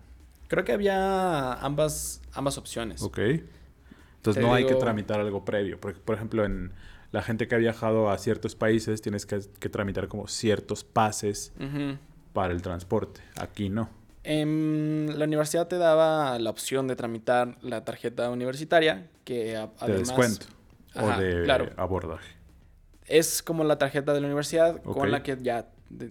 [0.48, 3.02] Creo que había ambas, ambas opciones.
[3.02, 3.18] Ok.
[3.20, 5.80] Entonces Te no hay que tramitar algo previo.
[5.80, 6.74] Porque, por ejemplo, en
[7.12, 11.54] la gente que ha viajado a ciertos países tienes que, que tramitar como ciertos pases
[12.34, 13.22] para el transporte.
[13.40, 13.90] Aquí no.
[14.24, 19.74] En la universidad te daba la opción de tramitar la tarjeta universitaria, que a- de
[19.80, 20.46] además descuento
[20.96, 21.70] Ajá, o de claro.
[21.78, 22.34] abordaje.
[23.06, 25.68] es como la tarjeta de la universidad con la que ya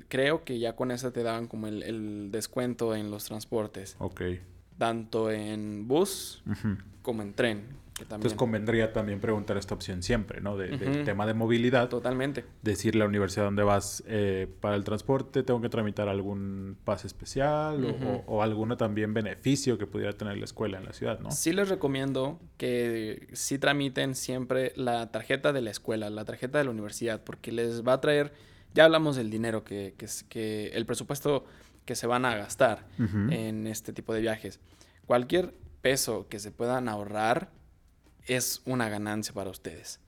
[0.08, 4.22] creo que ya con esa te daban como el, el descuento en los transportes, Ok.
[4.78, 6.42] tanto en bus
[7.02, 7.58] como en tren,
[7.94, 10.56] que también Entonces convendría también preguntar esta opción siempre, ¿no?
[10.56, 11.88] De- Del tema de movilidad.
[11.88, 12.44] totalmente.
[12.62, 17.06] Decirle a la universidad dónde vas eh, para el transporte, tengo que tramitar algún pase
[17.06, 21.30] especial o, o alguno también beneficio que pudiera tener la escuela en la ciudad, ¿no?
[21.30, 26.64] Sí les recomiendo que sí tramiten siempre la tarjeta de la escuela, la tarjeta de
[26.64, 28.32] la universidad, porque les va a traer,
[28.74, 31.44] ya hablamos del dinero que, que, es- que el presupuesto
[31.84, 32.86] que se van a gastar
[33.32, 34.58] en este tipo de viajes.
[35.06, 37.50] Cualquier peso que se puedan ahorrar
[38.26, 40.00] es una ganancia para ustedes.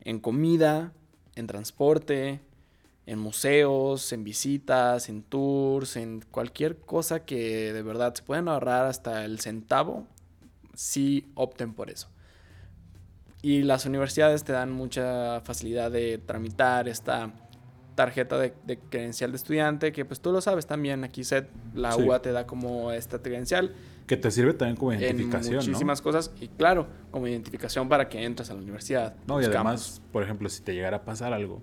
[0.00, 0.92] En comida,
[1.36, 2.40] en transporte,
[3.04, 8.86] en museos, en visitas, en tours, en cualquier cosa que de verdad se pueden ahorrar
[8.86, 10.06] hasta el centavo,
[10.74, 12.08] sí opten por eso.
[13.42, 17.32] Y las universidades te dan mucha facilidad de tramitar esta
[17.94, 21.92] tarjeta de, de credencial de estudiante, que pues tú lo sabes también, aquí SET, la
[21.92, 22.02] Sí.
[22.02, 23.74] UA te da como esta credencial
[24.06, 28.22] Que te sirve también como en identificación, muchísimas cosas y claro, como identificación para que
[28.24, 29.14] entres a la universidad.
[29.26, 29.40] ¿no?
[29.40, 31.60] Y además, por ejemplo, si te llegara a pasar algo,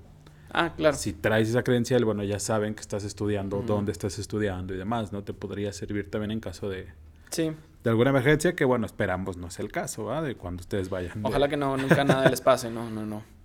[0.52, 0.96] Ah, claro.
[0.98, 5.12] si traes esa credencial, bueno, ya saben que estás estudiando, dónde estás estudiando y demás,
[5.12, 5.24] ¿no?
[5.24, 6.88] Te podría servir también en caso de,
[7.30, 7.52] Sí,
[7.84, 10.22] de alguna emergencia, que bueno, esperamos no sea el caso, ¿va?
[10.24, 11.22] De cuando ustedes vayan.
[11.22, 13.22] de- ojalá que no, nunca nada les pase, no, no, no.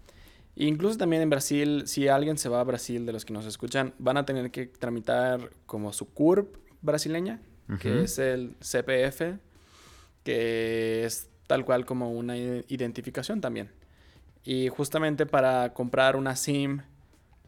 [0.57, 3.93] Incluso también en Brasil, si alguien se va a Brasil de los que nos escuchan,
[3.99, 7.40] van a tener que tramitar como su CURP brasileña,
[7.81, 9.38] que es el CPF,
[10.23, 13.71] que es tal cual como una identificación también.
[14.45, 16.83] Y justamente para comprar una SIM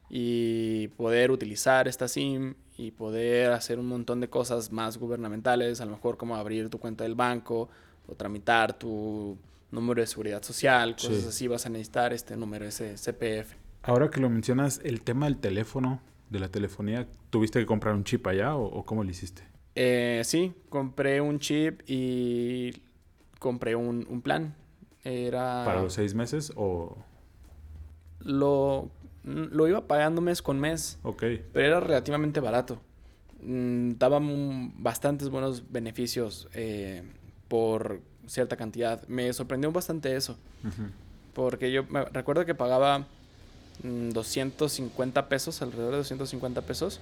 [0.08, 5.84] y poder utilizar esta SIM y poder hacer un montón de cosas más gubernamentales, a
[5.84, 7.68] lo mejor como abrir tu cuenta del banco
[8.06, 9.38] o tramitar tu
[9.70, 11.26] número de seguridad social, cosas Sí.
[11.28, 13.54] así, vas a necesitar este número, ese CPF.
[13.82, 16.00] Ahora que lo mencionas, el tema del teléfono,
[16.30, 19.42] de la telefonía, ¿tuviste que comprar un chip allá o, o cómo lo hiciste?
[19.74, 22.72] Eh, sí, compré un chip y
[23.38, 24.54] compré un, un plan.
[25.04, 25.62] Era...
[25.64, 26.96] ¿Para los seis meses o...?
[28.20, 28.90] Lo,
[29.24, 31.22] lo iba pagando mes con mes, Ok.
[31.52, 32.80] pero era relativamente barato.
[33.40, 37.02] mm, daba bastantes buenos beneficios eh,
[37.48, 39.06] por cierta cantidad.
[39.08, 40.36] Me sorprendió bastante eso.
[41.34, 43.06] Porque yo me recuerdo que pagaba
[43.82, 47.00] mm, 250 pesos, alrededor de 250 pesos.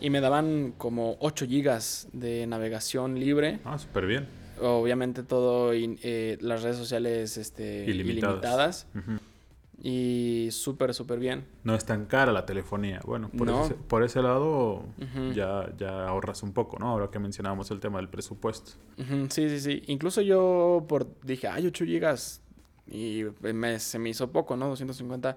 [0.00, 3.60] Y me daban como 8 gigas de navegación libre.
[3.64, 4.26] Ah, súper bien.
[4.60, 8.86] Obviamente todo, in- eh, las redes sociales este, Ilimitadas.
[8.94, 9.16] ilimitadas.
[9.82, 11.44] Y súper, súper bien.
[11.62, 13.00] No es tan cara la telefonía.
[13.04, 13.64] Bueno, por, No.
[13.64, 14.84] ese, por ese lado
[15.34, 16.88] ya, ya ahorras un poco, ¿no?
[16.88, 18.72] Ahora que mencionábamos el tema del presupuesto.
[19.28, 19.82] Sí, sí, sí.
[19.86, 22.40] Incluso yo por, dije, ay, 8 gigas.
[22.88, 24.68] Y me- se me hizo poco, ¿no?
[24.68, 25.36] 250.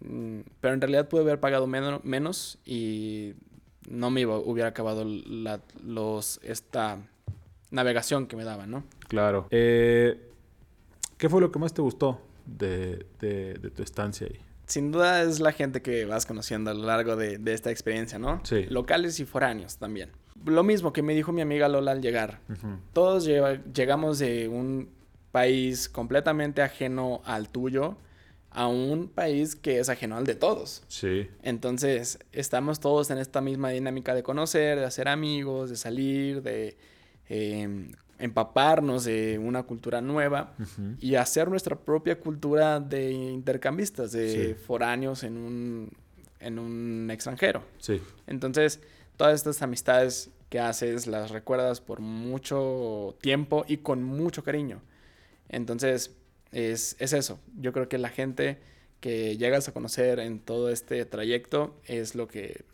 [0.00, 3.34] Mm, Pero en realidad pude haber pagado menos, menos y
[3.88, 6.98] no me iba, hubiera acabado la, los, esta
[7.70, 8.84] navegación que me daban, ¿no?
[9.08, 9.46] Claro.
[9.50, 10.30] Eh,
[11.16, 14.38] ¿Qué fue lo que más te gustó de, de- de tu estancia ahí?
[14.66, 18.18] Sin duda es la gente que vas conociendo a lo largo de, de esta experiencia,
[18.18, 18.40] ¿no?
[18.44, 18.64] Sí.
[18.68, 20.10] Locales y foráneos también.
[20.44, 22.40] Lo mismo que me dijo mi amiga Lola al llegar.
[22.92, 24.90] Todos llegamos de un
[25.32, 27.96] país completamente ajeno al tuyo
[28.50, 30.82] a un país que es ajeno al de todos.
[30.88, 31.28] Sí.
[31.42, 36.76] Entonces, estamos todos en esta misma dinámica de conocer, de hacer amigos, de salir, de
[37.28, 40.54] eh, empaparnos de una cultura nueva
[41.00, 44.54] y hacer nuestra propia cultura de intercambistas, de Sí.
[44.66, 45.90] foráneos en un,
[46.40, 47.62] en un extranjero.
[47.78, 48.00] Sí.
[48.26, 48.80] Entonces,
[49.16, 54.80] todas estas amistades que haces las recuerdas por mucho tiempo y con mucho cariño.
[55.48, 56.14] Entonces,
[56.52, 57.38] es, es eso.
[57.60, 58.58] Yo creo que la gente
[59.00, 62.64] que llegas a conocer en todo este trayecto es lo que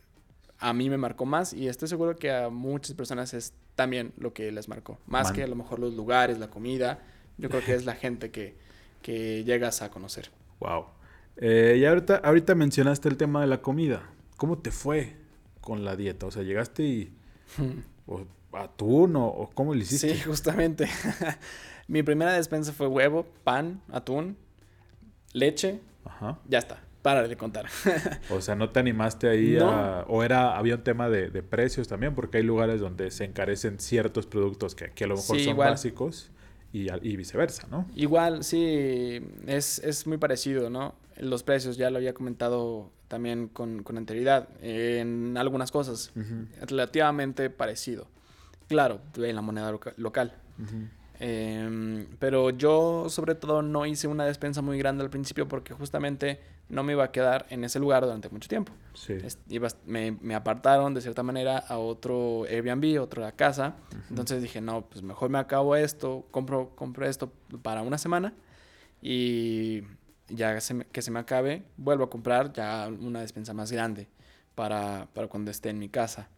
[0.59, 4.33] a mí me marcó más y estoy seguro que a muchas personas es también lo
[4.33, 4.99] que les marcó.
[5.07, 7.01] Más Man- que a lo mejor los lugares, la comida.
[7.39, 8.57] Yo creo que es la gente que,
[9.03, 10.31] que llegas a conocer.
[10.61, 10.87] Wow.
[11.37, 14.09] Eh, y ahorita, ahorita mencionaste el tema de la comida.
[14.37, 15.17] ¿Cómo te fue
[15.61, 16.27] con la dieta?
[16.27, 17.13] O sea, llegaste y...
[18.07, 20.15] o ¿Atún o, o cómo le hiciste?
[20.15, 20.89] Sí, justamente.
[21.89, 24.37] Mi primera despensa fue huevo, pan, atún,
[25.33, 26.39] leche, Ajá.
[26.49, 26.81] ya está.
[27.05, 27.67] Para de contar.
[28.31, 29.69] O sea, ¿no te animaste ahí No.
[29.71, 30.05] a...
[30.09, 33.79] O era, había un tema de, de precios también, porque hay lugares donde se encarecen
[33.79, 35.71] ciertos productos que aquí a lo mejor Sí, son igual.
[35.73, 36.31] básicos
[36.73, 37.87] y, y viceversa, ¿no?
[37.95, 40.95] Igual, sí, es, es muy parecido, ¿no?
[41.19, 46.11] Los precios, ya lo había comentado también con, con anterioridad, en algunas cosas,
[46.63, 48.09] relativamente parecido.
[48.67, 50.33] Claro, en la moneda loca- local.
[51.21, 56.41] Em, pero yo sobre todo no hice una despensa muy grande al principio porque justamente
[56.69, 58.73] no me iba a quedar en ese lugar durante mucho tiempo.
[58.95, 59.15] Sí.
[59.49, 63.75] Ibas- me, me apartaron de cierta manera a otro Airbnb, otra casa.
[64.09, 68.33] Entonces dije, no, pues mejor me acabo esto, compro, compro esto para una semana
[69.03, 69.83] y
[70.29, 74.09] ya se me- que se me acabe, vuelvo a comprar ya una despensa más grande
[74.55, 76.29] para, para cuando esté en mi casa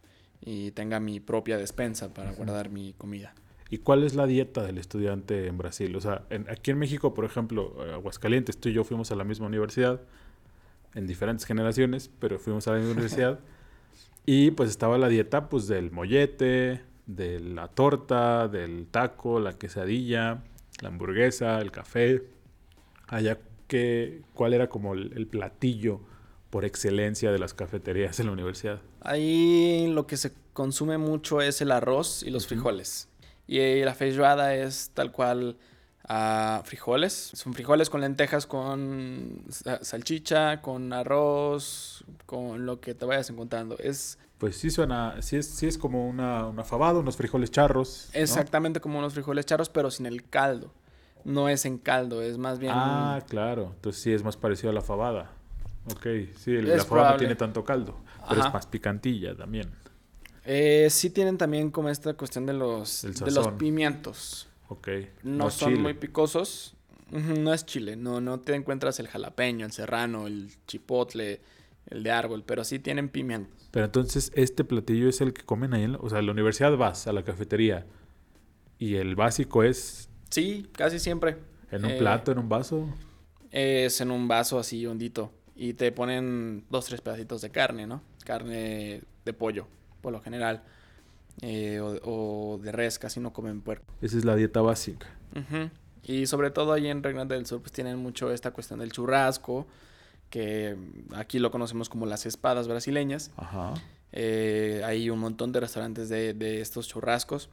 [0.41, 3.33] y tenga mi propia despensa para guardar mi comida.
[3.69, 5.95] ¿Y cuál es la dieta del estudiante en Brasil?
[5.95, 9.15] O sea, en- aquí en México, por ejemplo, eh, Aguascalientes, tú y yo fuimos a
[9.15, 10.01] la misma universidad,
[10.95, 13.39] en diferentes generaciones, pero fuimos a la misma universidad.
[14.29, 20.43] Y pues estaba la dieta pues del mollete, de la torta, del taco, la quesadilla,
[20.81, 22.23] la hamburguesa, el café.
[23.07, 26.01] Allá, ¿qué, ¿cuál era como el, el platillo
[26.49, 28.81] por excelencia de las cafeterías en la universidad?
[28.99, 33.07] Ahí lo que se consume mucho es el arroz y los frijoles.
[33.47, 35.57] Y la feijoada es tal cual
[36.09, 37.13] ah, frijoles.
[37.33, 43.77] Son frijoles con lentejas, con sa- salchicha, con arroz, con lo que te vayas encontrando.
[43.79, 48.09] Es Pues sí suena, sí es, sí es como una, una fabada, unos frijoles charros.
[48.13, 48.19] ¿no?
[48.21, 50.73] exactamente como unos frijoles charros, pero sin el caldo.
[51.23, 52.71] No es en caldo, es más bien...
[52.73, 53.71] Ah, claro.
[53.75, 55.31] Entonces sí es más parecido a la fabada.
[55.91, 56.05] Ok,
[56.37, 57.97] sí, el- la fabada no tiene tanto caldo,
[58.29, 58.47] pero Ajá.
[58.49, 59.69] es más picantilla también.
[60.49, 64.47] Eh, sí tienen también como esta cuestión de los, de los pimientos.
[64.69, 64.87] Ok.
[65.23, 65.81] no son chile.
[65.81, 66.73] muy picosos.
[67.11, 71.39] No es chile, no, no te encuentras el jalapeño, el serrano, el chipotle,
[71.89, 73.69] el de árbol, pero sí tienen pimientos.
[73.71, 76.31] Pero entonces este platillo es el que comen ahí, en la, o sea, en la
[76.33, 77.85] universidad vas a la cafetería
[78.77, 81.37] y el básico es Sí, casi siempre.
[81.71, 82.87] en un Eh, plato, en un vaso.
[83.51, 85.31] Es en un vaso así hondito.
[85.55, 88.01] Y te ponen dos, tres pedacitos de carne, ¿no?
[88.25, 89.67] Carne de pollo,
[90.01, 90.63] por lo general.
[91.41, 91.99] eh, o,
[92.55, 93.85] o de res, casi no comen puerco.
[94.01, 95.07] Esa es la dieta básica.
[96.03, 99.67] Y sobre todo ahí en Reino del Sur, pues tienen mucho esta cuestión del churrasco,
[100.29, 100.75] que
[101.15, 103.31] aquí lo conocemos como las espadas brasileñas.
[103.37, 103.73] Ajá.
[104.13, 107.49] Eh, hay un montón de restaurantes de, de estos churrascos.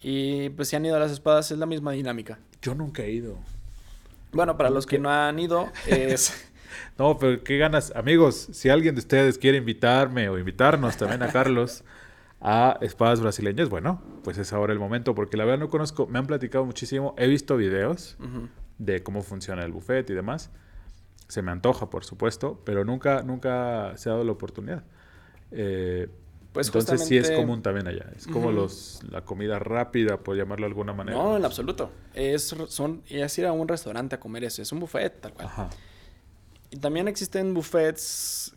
[0.00, 2.38] Y pues si han ido a las espadas es la misma dinámica.
[2.62, 3.36] Yo nunca he ido.
[4.32, 6.32] Bueno, para los que no han ido, es,
[6.98, 7.92] No, pero qué ganas.
[7.96, 11.84] Amigos, si alguien de ustedes quiere invitarme o invitarnos también a Carlos
[12.40, 16.18] a espadas brasileñas, bueno, pues es ahora el momento, porque la verdad no conozco, me
[16.18, 18.16] han platicado muchísimo, he visto videos
[18.78, 20.50] de cómo funciona el buffet y demás.
[21.28, 24.84] Se me antoja, por supuesto, pero nunca, nunca se ha dado la oportunidad.
[25.52, 26.08] Eh,
[26.52, 28.10] Pues entonces sí es justamente- común también allá.
[28.14, 31.16] Es como los, la comida rápida, por llamarlo de alguna manera.
[31.16, 31.90] No, en absoluto.
[32.14, 34.60] Es, son, es ir a un restaurante a comer eso.
[34.62, 35.46] Es un buffet, tal cual.
[35.48, 35.70] Ajá.
[36.74, 38.52] Y también existen buffets.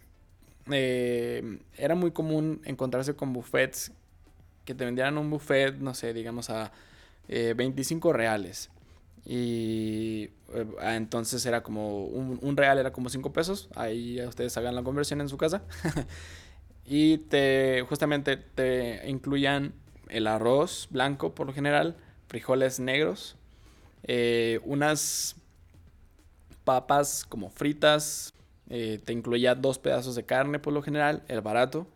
[0.71, 3.91] eh, era muy común encontrarse con buffets
[4.65, 6.71] que te vendieran un buffet, no sé, digamos a
[7.27, 8.71] eh, 25 reales.
[9.23, 13.69] Y eh, ah, entonces era como un, real era como 5 pesos.
[13.75, 15.62] Ahí ustedes hagan la conversión en su casa.
[16.88, 19.73] y te justamente te incluían
[20.10, 23.36] el arroz blanco por lo general, frijoles negros,
[24.01, 25.36] eh, unas
[26.67, 28.34] papas como fritas,
[28.69, 31.88] eh, te incluía dos pedazos de carne por lo general, el barato,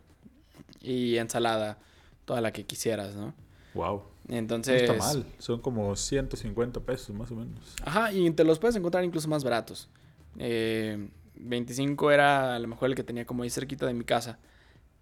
[0.79, 1.77] y ensalada,
[2.23, 3.33] toda la que quisieras, ¿no?
[3.73, 4.03] Wow.
[4.27, 4.83] No Entonces...
[4.83, 5.25] está mal.
[5.39, 7.75] Son como 150 pesos más o menos.
[7.83, 9.89] Ajá, y te los puedes encontrar incluso más baratos.
[10.37, 14.39] Eh, 25 era a lo mejor el que tenía como ahí cerquita de mi casa.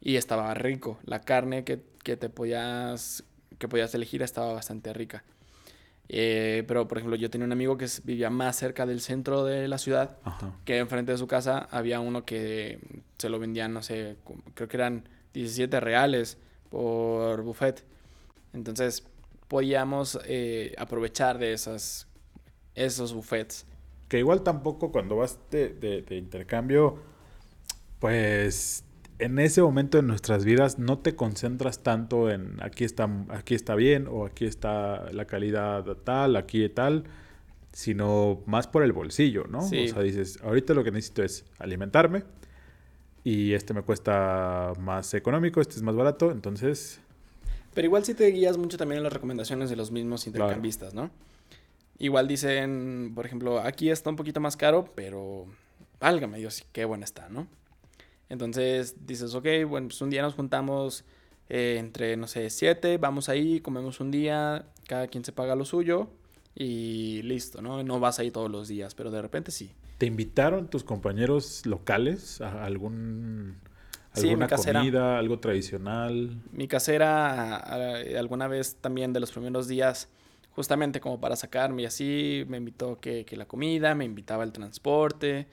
[0.01, 0.97] Y estaba rico.
[1.05, 3.23] La carne que, que te podías,
[3.60, 5.23] que podías elegir estaba bastante rica.
[6.12, 9.67] Eh, pero, por ejemplo, yo tenía un amigo que vivía más cerca del centro de
[9.67, 10.17] la ciudad.
[10.24, 10.56] Ajá.
[10.65, 12.80] Que enfrente de su casa había uno que
[13.19, 14.17] se lo vendían, no sé,
[14.56, 16.38] creo que eran 17 reales
[16.69, 17.84] por buffet.
[18.54, 19.04] Entonces
[19.48, 22.08] podíamos eh, aprovechar de esas,
[22.74, 23.67] esos buffets.
[24.08, 26.98] Que igual tampoco cuando vas de, de- de intercambio,
[28.00, 28.84] pues
[29.19, 33.75] en ese momento de nuestras vidas no te concentras tanto en aquí está, aquí está
[33.75, 37.03] bien o aquí está la calidad tal, aquí tal,
[37.73, 39.62] sino más por el bolsillo, ¿no?
[39.62, 39.86] Sí.
[39.86, 42.23] O sea, dices, ahorita lo que necesito es alimentarme
[43.23, 47.01] y este me cuesta más económico, este es más barato, entonces,
[47.73, 51.12] Pero igual sí te guías mucho también en las recomendaciones de los mismos intercambistas, ¿no?
[51.97, 55.45] Igual dicen, por ejemplo, aquí está un poquito más caro, pero
[55.99, 57.47] válgame Dios, qué buena está, ¿no?
[58.30, 61.04] Entonces dices, ok, bueno, pues un día nos juntamos
[61.50, 65.65] eh, entre, no sé, siete, vamos ahí, comemos un día, cada quien se paga lo
[65.65, 66.10] suyo
[66.56, 67.84] y listo, ¿no?
[67.84, 69.72] No vas ahí todos los días, pero de repente sí.
[69.98, 73.58] ¿te invitaron tus compañeros locales a algún
[74.13, 74.80] Sí, alguna casera.
[74.80, 76.38] comida, algo tradicional?
[76.52, 80.08] Mi casera a- alguna vez también de los primeros días,
[80.52, 84.52] justamente como para sacarme y así, me invitó que, que la comida, me invitaba el
[84.52, 85.48] transporte.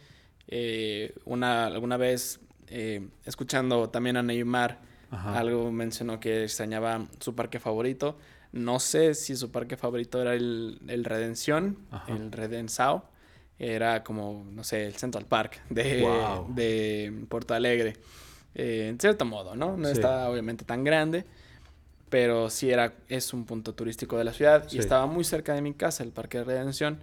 [0.48, 4.78] eh, una, alguna vez, eh, escuchando también a Neymar,
[5.10, 5.38] Ajá.
[5.38, 8.18] algo mencionó que extrañaba su parque favorito.
[8.52, 12.12] No sé si su parque favorito era el, el Redención, Ajá.
[12.12, 13.04] el Redensao.
[13.58, 16.06] Era como, no sé, el Central Park de,
[16.54, 17.94] de Porto Alegre.
[18.54, 19.76] Eh, en cierto modo, ¿no?
[19.76, 19.92] No Sí.
[19.92, 21.24] está obviamente tan grande,
[22.10, 24.76] pero sí era, es un punto turístico de la ciudad Sí.
[24.76, 26.98] y estaba muy cerca de mi casa, el Parque de Redención.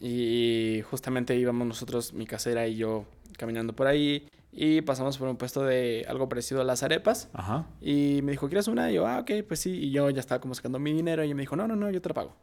[0.00, 3.06] Y justamente íbamos nosotros, mi casera y yo,
[3.38, 7.28] caminando por ahí y pasamos por un puesto de algo parecido a las arepas.
[7.32, 7.66] Ajá.
[7.80, 8.90] Y me dijo, ¿quieres una?
[8.90, 9.70] Y yo, ah, ok, pues sí.
[9.70, 12.00] Y yo ya estaba como sacando mi dinero y me dijo, no, no, no, yo
[12.00, 12.36] te la pago.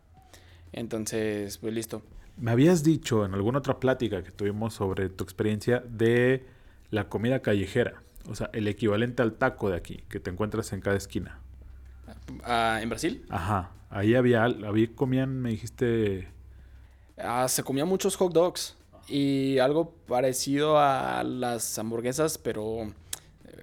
[0.74, 2.02] Entonces, pues listo.
[2.38, 6.46] Me habías dicho en alguna otra plática que tuvimos sobre tu experiencia de
[6.90, 10.82] la comida callejera, o sea, el equivalente al taco de aquí, que te encuentras en
[10.82, 11.40] cada esquina.
[12.44, 16.28] Ah, en Brasil Ajá, ahí había, había comían, me dijiste,
[17.18, 18.76] ah, se comían muchos hot dogs
[19.08, 22.88] y algo parecido a las hamburguesas, pero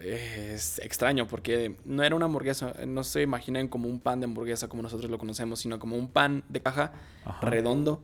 [0.00, 4.24] eh, es extraño porque no era una hamburguesa, no se imaginen como un pan de
[4.24, 6.92] hamburguesa como nosotros lo conocemos, sino como un pan de caja
[7.24, 7.48] Ajá.
[7.48, 8.02] redondo,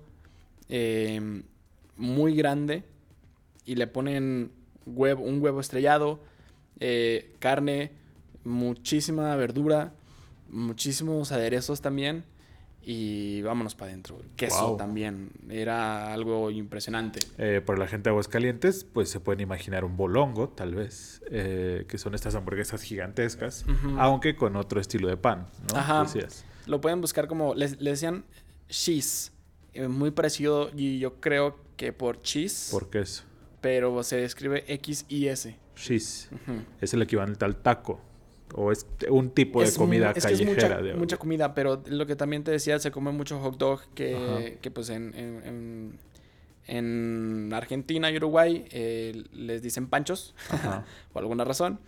[0.68, 1.42] eh,
[1.96, 2.84] muy grande,
[3.64, 4.50] y le ponen
[4.86, 6.20] huevo, un huevo estrellado,
[6.80, 7.92] eh, carne,
[8.44, 9.92] muchísima verdura,
[10.50, 12.24] muchísimos aderezos también,
[12.86, 14.20] y vámonos para adentro.
[14.36, 17.20] Queso también, era algo impresionante.
[17.38, 21.84] eh, por la gente de Aguascalientes, pues se pueden imaginar un bolongo, tal vez, eh,
[21.88, 23.64] que son estas hamburguesas gigantescas,
[23.98, 25.78] aunque con otro estilo de pan, ¿no?
[25.78, 26.02] Ajá.
[26.02, 26.44] Decías.
[26.66, 28.24] Lo pueden buscar como, le, le decían
[28.68, 29.32] cheese,
[29.74, 33.24] eh, muy parecido, y yo creo que por cheese, ¿Por qué eso?
[33.60, 35.56] pero se escribe X-I-S.
[35.74, 36.28] Cheese.
[36.32, 36.62] Ujú.
[36.80, 38.00] Es el equivalente al taco.
[38.56, 40.68] O es un tipo de comida es que es callejera.
[40.76, 43.80] mucha, de- mucha comida, pero lo que también te decía, se come mucho hot dog
[43.94, 45.98] que, que pues en, en, en-
[46.66, 50.34] en Argentina y Uruguay eh, les dicen panchos
[51.12, 51.78] por alguna razón.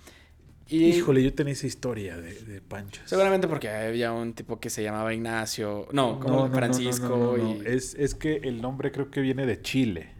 [0.68, 3.05] Y Híjole, yo tenía esa historia de, de panchos.
[3.07, 7.55] seguramente porque había un tipo que se llamaba Ignacio, no, como No, Francisco no, no,
[7.55, 7.62] no.
[7.62, 10.11] y Es, es que el nombre creo que viene de Chile.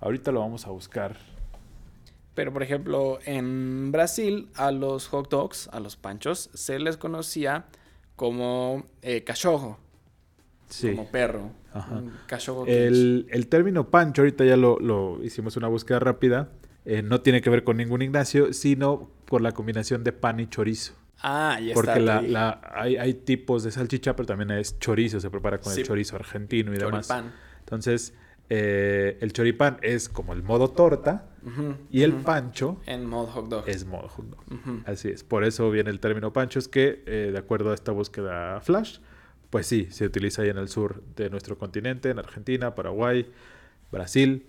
[0.00, 1.18] Ahorita lo vamos a buscar.
[2.34, 7.66] Pero, por ejemplo, en Brasil, a los hot dogs, a los panchos, se les conocía
[8.16, 9.78] como eh, cachorro,
[10.68, 10.90] Sí.
[10.90, 11.50] como perro.
[11.72, 12.02] Ajá.
[12.28, 12.86] Quente.
[12.86, 16.50] El, el término pancho, ahorita ya lo, lo hicimos una búsqueda rápida,
[16.84, 20.46] eh, no tiene que ver con ningún Ignacio, sino por la combinación de pan y
[20.46, 20.94] chorizo.
[21.22, 22.00] Ah, ya Porque está.
[22.00, 22.32] la, te dije.
[22.32, 25.80] la- hay, hay tipos de salchicha, pero también es chorizo, se prepara con Sí.
[25.82, 27.08] el chorizo argentino y demás.
[27.08, 27.32] Choripán.
[27.60, 28.14] Entonces,
[28.52, 31.26] eh, el choripán es como el modo torta
[31.90, 33.68] y el pancho En modo hot dog.
[33.68, 34.44] es modo hot dog.
[34.84, 37.92] Así es, por eso viene el término pancho, es que eh, de acuerdo a esta
[37.92, 38.98] búsqueda flash,
[39.48, 43.30] pues sí, se utiliza ahí en el sur de nuestro continente, en Argentina, Paraguay,
[43.90, 44.46] Brasil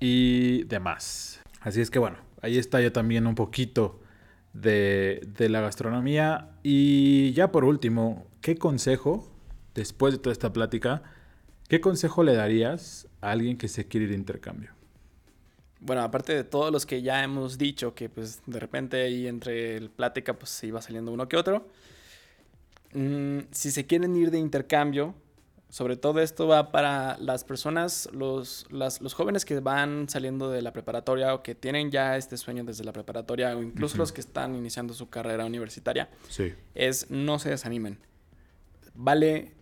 [0.00, 1.40] y demás.
[1.60, 4.00] Así es que bueno, ahí está ya también un poquito
[4.52, 6.50] de, de la gastronomía.
[6.62, 9.28] Y ya por último, ¿qué consejo,
[9.74, 11.02] después de toda esta plática,
[11.68, 14.70] qué consejo le darías a alguien que se quiere ir de intercambio?
[15.80, 19.76] Bueno, aparte de todos los que ya hemos dicho, que pues de repente ahí entre
[19.76, 21.68] el plática pues se iba saliendo uno que otro.
[22.92, 25.14] mm, si se quieren ir de intercambio,
[25.68, 30.62] sobre todo esto va para las personas, los, las- los jóvenes que van saliendo de
[30.62, 34.20] la preparatoria o que tienen ya este sueño desde la preparatoria o incluso los que
[34.22, 36.54] están iniciando su carrera universitaria, Sí.
[36.74, 37.98] es no se desanimen.
[38.94, 39.52] Vale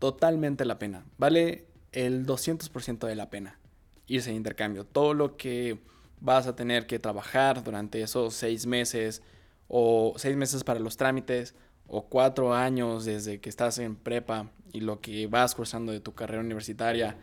[0.00, 1.04] totalmente la pena.
[1.16, 3.60] Vale el 200% de la pena
[4.08, 4.84] irse de intercambio.
[4.84, 5.78] Todo lo que
[6.20, 9.22] vas a tener que trabajar durante esos seis meses
[9.68, 11.54] o seis meses para los trámites
[11.86, 16.12] o cuatro años desde que estás en prepa y lo que vas cursando de tu
[16.12, 17.16] carrera universitaria,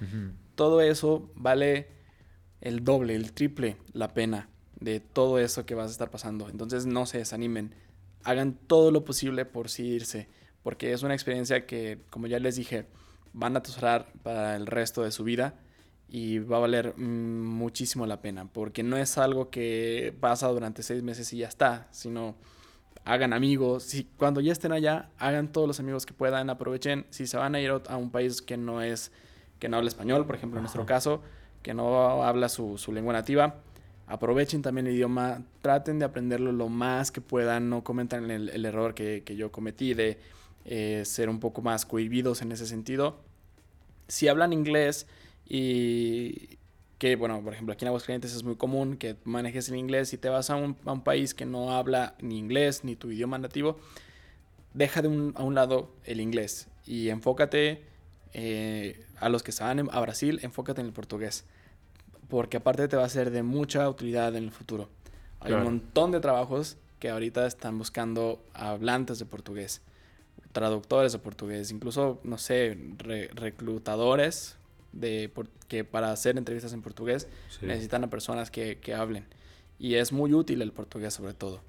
[0.56, 1.88] todo eso vale
[2.62, 4.50] el doble, el triple la pena
[4.80, 6.50] de todo eso que vas a estar pasando.
[6.50, 7.76] Entonces no se desanimen,
[8.24, 10.28] hagan todo lo posible por sí irse,
[10.68, 12.88] porque es una experiencia que, como ya les dije,
[13.32, 15.54] van a atesorar para el resto de su vida
[16.10, 20.84] y va a valer mm, muchísimo la pena, porque no es algo que pasa durante
[20.84, 22.36] seis meses y ya está, sino
[23.06, 27.28] hagan amigos, si cuando ya estén allá, hagan todos los amigos que puedan, aprovechen, si
[27.28, 29.14] se van a ir a un país que no es,
[29.60, 31.22] que no habla español, por ejemplo, en nuestro caso,
[31.64, 33.62] que no habla su, su lengua nativa,
[34.06, 38.66] aprovechen también el idioma, traten de aprenderlo lo más que puedan, no cometan el, el
[38.66, 40.36] error que, que yo cometí de
[40.68, 43.20] eh, ser un poco más cohibidos en ese sentido.
[44.08, 45.08] Si hablan inglés
[45.48, 46.58] y
[47.00, 50.18] que, bueno, por ejemplo, aquí en Aguascalientes es muy común que manejes el inglés y
[50.18, 53.38] te vas a un, a un país que no habla ni inglés ni tu idioma
[53.38, 53.80] nativo,
[54.74, 57.84] deja de un- a un lado el inglés y enfócate
[58.34, 61.46] eh, a los que se van en- a Brasil, enfócate en el portugués,
[62.28, 64.90] porque aparte te va a ser de mucha utilidad en el futuro.
[65.40, 65.58] Hay Claro.
[65.60, 69.82] un montón de trabajos que ahorita están buscando hablantes de portugués,
[70.58, 74.56] traductores de portugués, incluso, no sé, re- reclutadores
[74.92, 75.32] de,
[75.68, 77.68] que para hacer entrevistas en portugués Sí.
[77.68, 79.26] necesitan a personas que, que hablen.
[79.80, 81.62] Y es muy útil el portugués sobre todo.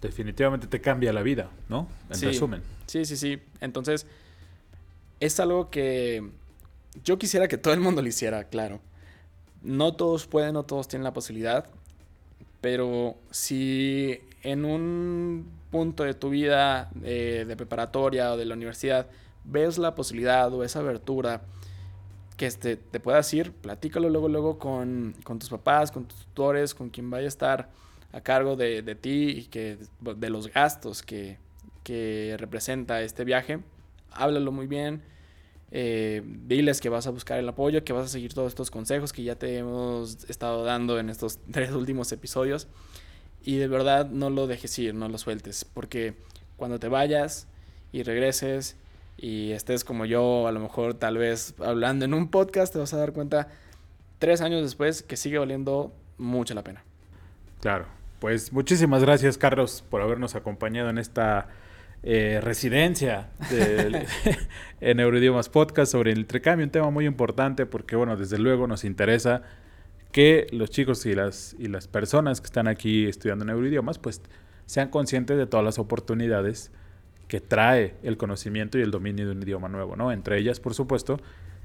[0.00, 1.88] Definitivamente te cambia la vida, ¿no?
[2.10, 2.26] En Sí.
[2.26, 2.62] resumen.
[2.86, 3.40] Sí, sí, sí.
[3.60, 4.06] Entonces,
[5.18, 6.22] es algo que
[7.02, 8.80] yo quisiera que todo el mundo lo hiciera, claro.
[9.62, 11.66] No todos pueden, no todos tienen la posibilidad,
[12.60, 19.06] pero si en un punto de tu vida eh, de preparatoria o de la universidad
[19.44, 21.42] ves la posibilidad o esa abertura
[22.36, 26.74] que este, te puedas ir, platícalo luego, luego con, con tus papás, con tus tutores,
[26.74, 27.70] con quien vaya a estar
[28.12, 31.38] a cargo de, de ti y que de los gastos que,
[31.82, 33.60] que representa este viaje.
[34.12, 35.02] Háblalo muy bien.
[35.70, 39.12] eh, diles que vas a buscar el apoyo, que vas a seguir todos estos consejos
[39.12, 42.68] que ya te hemos estado dando en estos tres últimos episodios.
[43.44, 45.64] Y de verdad no lo dejes ir, no lo sueltes.
[45.64, 46.14] Porque
[46.56, 47.46] cuando te vayas
[47.92, 48.76] y regreses
[49.16, 52.92] y estés como yo, a lo mejor tal vez hablando en un podcast, te vas
[52.94, 53.48] a dar cuenta
[54.18, 56.82] tres años después que sigue valiendo mucho la pena.
[57.60, 57.86] Claro.
[58.20, 61.46] Pues muchísimas gracias, Carlos, por habernos acompañado en esta
[62.02, 64.06] eh, residencia del-
[64.80, 68.84] en Euroidiomas Podcast sobre el intercambio, un tema muy importante porque, bueno, desde luego nos
[68.84, 69.42] interesa
[70.18, 74.20] que los chicos y las, y las personas que están aquí estudiando en Euroidiomas, pues
[74.66, 76.72] sean conscientes de todas las oportunidades
[77.28, 80.10] que trae el conocimiento y el dominio de un idioma nuevo, ¿no?
[80.10, 81.20] Entre ellas, por supuesto,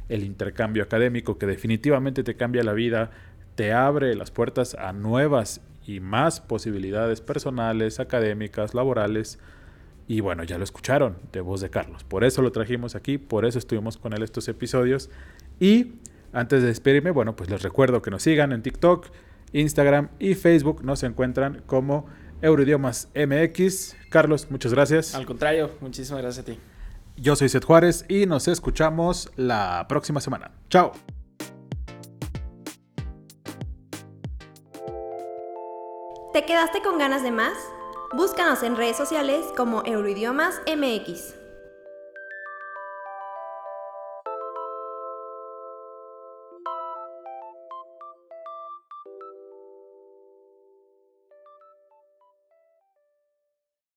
[0.07, 3.09] el intercambio académico que definitivamente te cambia la vida,
[3.55, 9.39] te abre las puertas a nuevas y más posibilidades personales, académicas, laborales.
[10.07, 12.03] Y bueno, ya lo escucharon de voz de Carlos.
[12.03, 15.09] Por eso lo trajimos aquí, por eso estuvimos con él estos episodios.
[15.59, 15.93] Y
[16.33, 19.07] antes de despedirme, bueno, pues les recuerdo que nos sigan en TikTok,
[19.53, 20.83] Instagram y Facebook.
[20.83, 22.07] Nos encuentran como
[22.41, 23.95] Euroidiomas MX.
[24.09, 25.13] Carlos, muchas gracias.
[25.15, 26.59] Al contrario, muchísimas gracias a ti.
[27.15, 30.51] Yo soy Seth Juárez y nos escuchamos la próxima semana.
[30.69, 30.91] Chao.
[36.33, 37.53] ¿Te quedaste con ganas de más?
[38.15, 41.42] Búscanos en redes sociales como Euroidiomas MX.